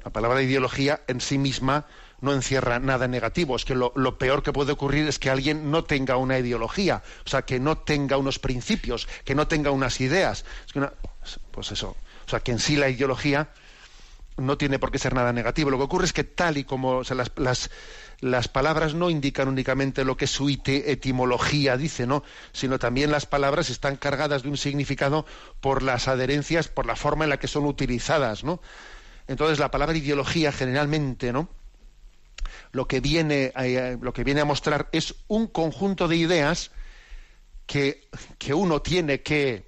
[0.06, 1.88] La palabra ideología en sí misma
[2.22, 3.56] no encierra nada negativo.
[3.56, 7.30] Es que lo, peor que puede ocurrir es que alguien no tenga una ideología, o
[7.30, 10.46] sea, que no tenga unos principios, que no tenga unas ideas.
[11.52, 11.96] pues eso.
[12.26, 13.50] O sea, que en sí la ideología
[14.38, 15.70] no tiene por qué ser nada negativo.
[15.70, 17.04] Lo que ocurre es que tal y como
[17.38, 17.70] las,
[18.20, 22.24] las, palabras no indican únicamente lo que su etimología dice, ¿no?
[22.52, 25.26] sino también las palabras están cargadas de un significado
[25.62, 28.62] por las adherencias, por la forma en la que son utilizadas, ¿no?
[29.28, 31.50] Entonces la palabra ideología generalmente, ¿no?
[32.76, 36.72] Lo que viene eh, lo que viene a mostrar es un conjunto de ideas
[37.66, 39.66] que, que uno tiene que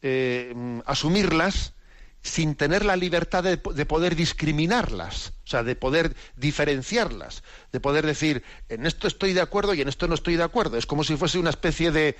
[0.00, 0.54] eh,
[0.86, 1.74] asumirlas
[2.22, 7.42] sin tener la libertad de, poder discriminarlas, o sea, de poder diferenciarlas,
[7.72, 10.76] de poder decir, en esto estoy de acuerdo y en esto no estoy de acuerdo.
[10.76, 12.16] Es como si fuese una especie de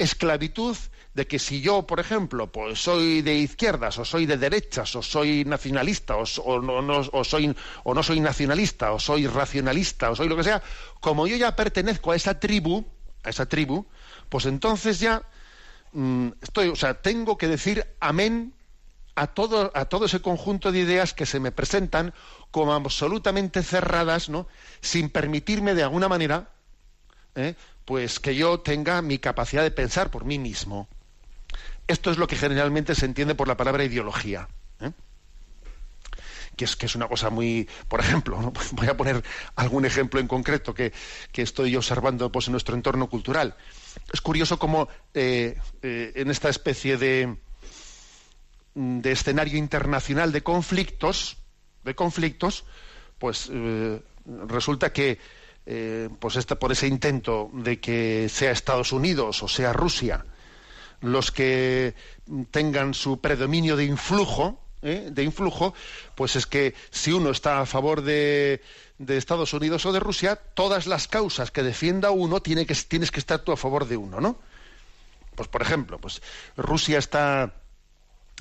[0.00, 0.76] esclavitud
[1.18, 5.02] de que si yo, por ejemplo, pues soy de izquierdas o soy de derechas o
[5.02, 10.36] soy nacionalista o, no, soy o no soy nacionalista o soy racionalista o soy lo
[10.36, 10.62] que sea,
[11.00, 12.86] como yo ya pertenezco a esa tribu,
[13.24, 13.84] a esa tribu,
[14.28, 15.22] pues entonces ya
[15.90, 18.54] mm, estoy, o sea, tengo que decir amén
[19.16, 22.14] a todo, a todo ese conjunto de ideas que se me presentan
[22.52, 24.46] como absolutamente cerradas, ¿no?
[24.82, 26.52] sin permitirme de alguna manera
[27.34, 27.56] ¿eh?
[27.84, 30.86] pues que yo tenga mi capacidad de pensar por mí mismo.
[31.88, 34.48] Esto es lo que generalmente se entiende por la palabra ideología.
[34.80, 34.92] ¿eh?
[36.56, 37.68] Que, es, que es una cosa muy.
[37.88, 39.24] Por ejemplo, voy a poner
[39.56, 40.92] algún ejemplo en concreto que,
[41.34, 43.56] estoy observando pues, en nuestro entorno cultural.
[44.12, 47.36] Es curioso cómo eh, en esta especie de,
[48.74, 51.38] de escenario internacional de conflictos,
[51.84, 52.64] de conflictos,
[53.18, 54.00] pues eh,
[54.46, 55.18] resulta que
[55.66, 60.24] eh, pues por ese intento de que sea Estados Unidos o sea Rusia
[61.00, 61.94] los que
[62.50, 65.08] tengan su predominio de influjo, ¿eh?
[65.10, 65.74] de influjo,
[66.14, 68.62] pues es que si uno está a favor de,
[68.98, 73.10] de, Estados Unidos o de Rusia, todas las causas que defienda uno tiene que, tienes
[73.10, 74.38] que estar tú a favor de uno, ¿no?
[75.34, 76.20] Pues por ejemplo, pues
[76.56, 77.54] Rusia está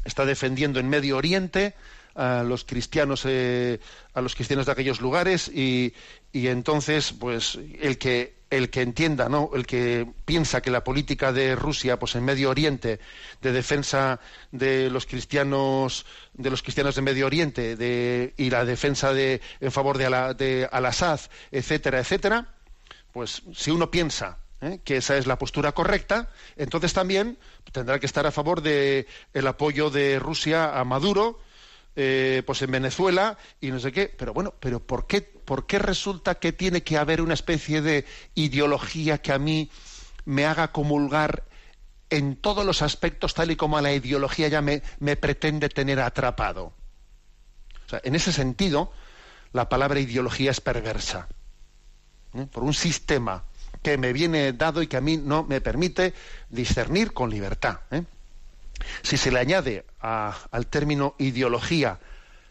[0.04, 1.76] está defendiendo en Medio Oriente
[2.18, 3.80] a los cristianos eh,
[4.14, 5.94] a los cristianos de aquellos lugares y,
[6.34, 11.32] y, entonces pues el que el que entienda no el que piensa que la política
[11.32, 13.00] de Rusia pues en Medio Oriente
[13.42, 14.20] de defensa
[14.52, 19.72] de los cristianos de los cristianos de Medio Oriente de, y la defensa de en
[19.72, 21.20] favor de, de Al-Assad
[21.52, 22.48] etcétera etcétera
[23.14, 24.80] pues si uno piensa ¿eh?
[24.84, 27.38] que esa es la postura correcta, entonces también
[27.72, 31.40] tendrá que estar a favor del el apoyo de Rusia a Maduro,
[32.00, 34.14] eh, pues en Venezuela y no sé qué.
[34.16, 38.06] Pero bueno, pero ¿por qué, ¿por qué resulta que tiene que haber una especie de
[38.36, 39.72] ideología que a mí
[40.24, 41.46] me haga comulgar
[42.12, 44.82] en todos los aspectos tal y como a la ideología ya me,
[45.16, 46.72] pretende tener atrapado?
[48.04, 48.92] En ese sentido,
[49.52, 51.28] la palabra ideología es perversa.
[52.36, 52.46] ¿eh?
[52.46, 53.44] Por un sistema
[53.82, 56.14] que me viene dado y que a mí no me permite
[56.52, 57.80] discernir con libertad.
[57.90, 58.04] ¿eh?
[59.02, 62.00] Si se le añade al término ideología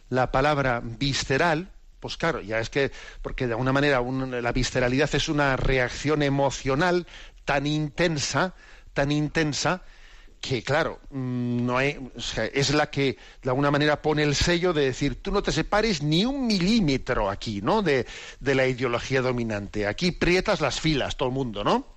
[0.09, 1.70] la palabra visceral,
[2.01, 7.07] pues claro, ya es que, porque de alguna manera la visceralidad es una reacción emocional
[7.45, 8.55] tan intensa,
[8.93, 9.83] tan intensa,
[10.41, 15.20] que claro, mm, no es la que de alguna manera pone el sello de decir,
[15.20, 17.83] tú no te separes ni un milímetro aquí, ¿no?
[17.83, 18.07] De,
[18.39, 19.87] de la ideología dominante.
[19.87, 21.95] Aquí prietas las filas, todo el mundo, ¿no?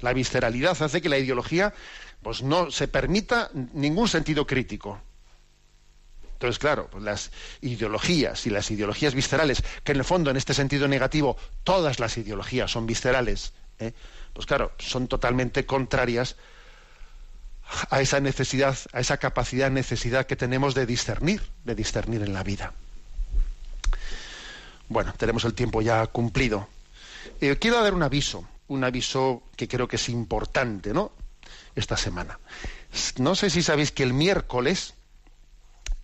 [0.00, 1.74] La visceralidad hace que la ideología
[2.22, 5.00] pues no se permita ningún sentido crítico.
[6.34, 7.30] Entonces, claro, pues las
[7.60, 12.16] ideologías y las ideologías viscerales, que en el fondo, en este sentido negativo, todas las
[12.16, 13.92] ideologías son viscerales, ¿eh?
[14.32, 16.36] pues claro, son totalmente contrarias
[17.90, 22.42] a esa necesidad, a esa capacidad, necesidad que tenemos de discernir, de discernir en la
[22.42, 22.72] vida.
[24.88, 26.68] Bueno, tenemos el tiempo ya cumplido.
[27.40, 31.12] Eh, quiero dar un aviso, un aviso que creo que es importante, ¿no?
[31.74, 32.38] Esta semana.
[33.18, 34.94] No sé si sabéis que el miércoles,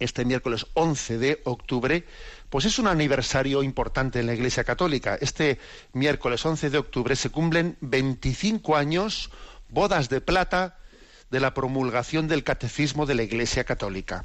[0.00, 2.04] este miércoles 11 de octubre,
[2.50, 5.16] pues es un aniversario importante en la Iglesia Católica.
[5.20, 5.58] Este
[5.92, 9.30] miércoles 11 de octubre se cumplen 25 años,
[9.68, 10.78] bodas de plata,
[11.30, 14.24] de la promulgación del catecismo de la Iglesia Católica.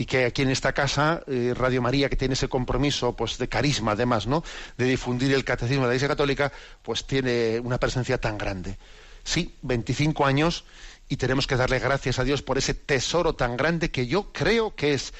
[0.00, 3.50] Y que aquí en esta casa, eh, Radio María, que tiene ese compromiso pues, de
[3.50, 4.42] carisma, además, ¿no?
[4.78, 6.50] de difundir el catecismo de la Iglesia Católica,
[6.82, 8.78] pues tiene una presencia tan grande.
[9.24, 10.64] Sí, 25 años
[11.10, 14.74] y tenemos que darle gracias a Dios por ese tesoro tan grande que yo creo
[14.74, 15.12] que es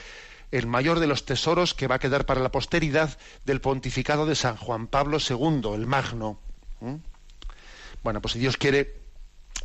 [0.51, 4.35] el mayor de los tesoros que va a quedar para la posteridad del pontificado de
[4.35, 6.41] San Juan Pablo II, el Magno.
[8.03, 8.97] Bueno, pues si Dios quiere,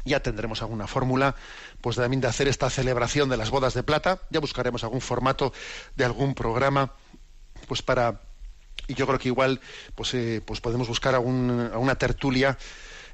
[0.03, 1.37] ya tendremos alguna fórmula
[1.85, 5.53] pues también de hacer esta celebración de las bodas de plata ya buscaremos algún formato
[5.95, 6.93] de algún programa
[7.67, 8.21] pues para
[8.87, 9.61] y yo creo que igual
[9.93, 12.57] pues, eh, pues podemos buscar a, una tertulia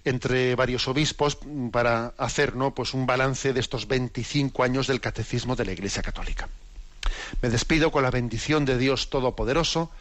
[0.05, 1.37] entre varios obispos
[1.73, 2.73] para hacer ¿no?
[2.73, 6.47] pues un balance de estos 25 años del catecismo de la Iglesia Católica.
[7.41, 9.91] Me despido con la bendición de Dios Todopoderoso,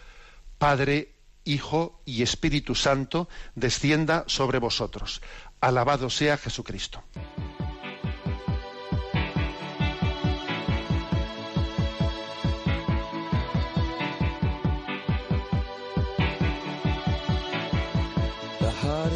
[0.59, 5.23] Padre, Hijo y Espíritu Santo, descienda sobre vosotros.
[5.61, 7.03] Alabado sea Jesucristo.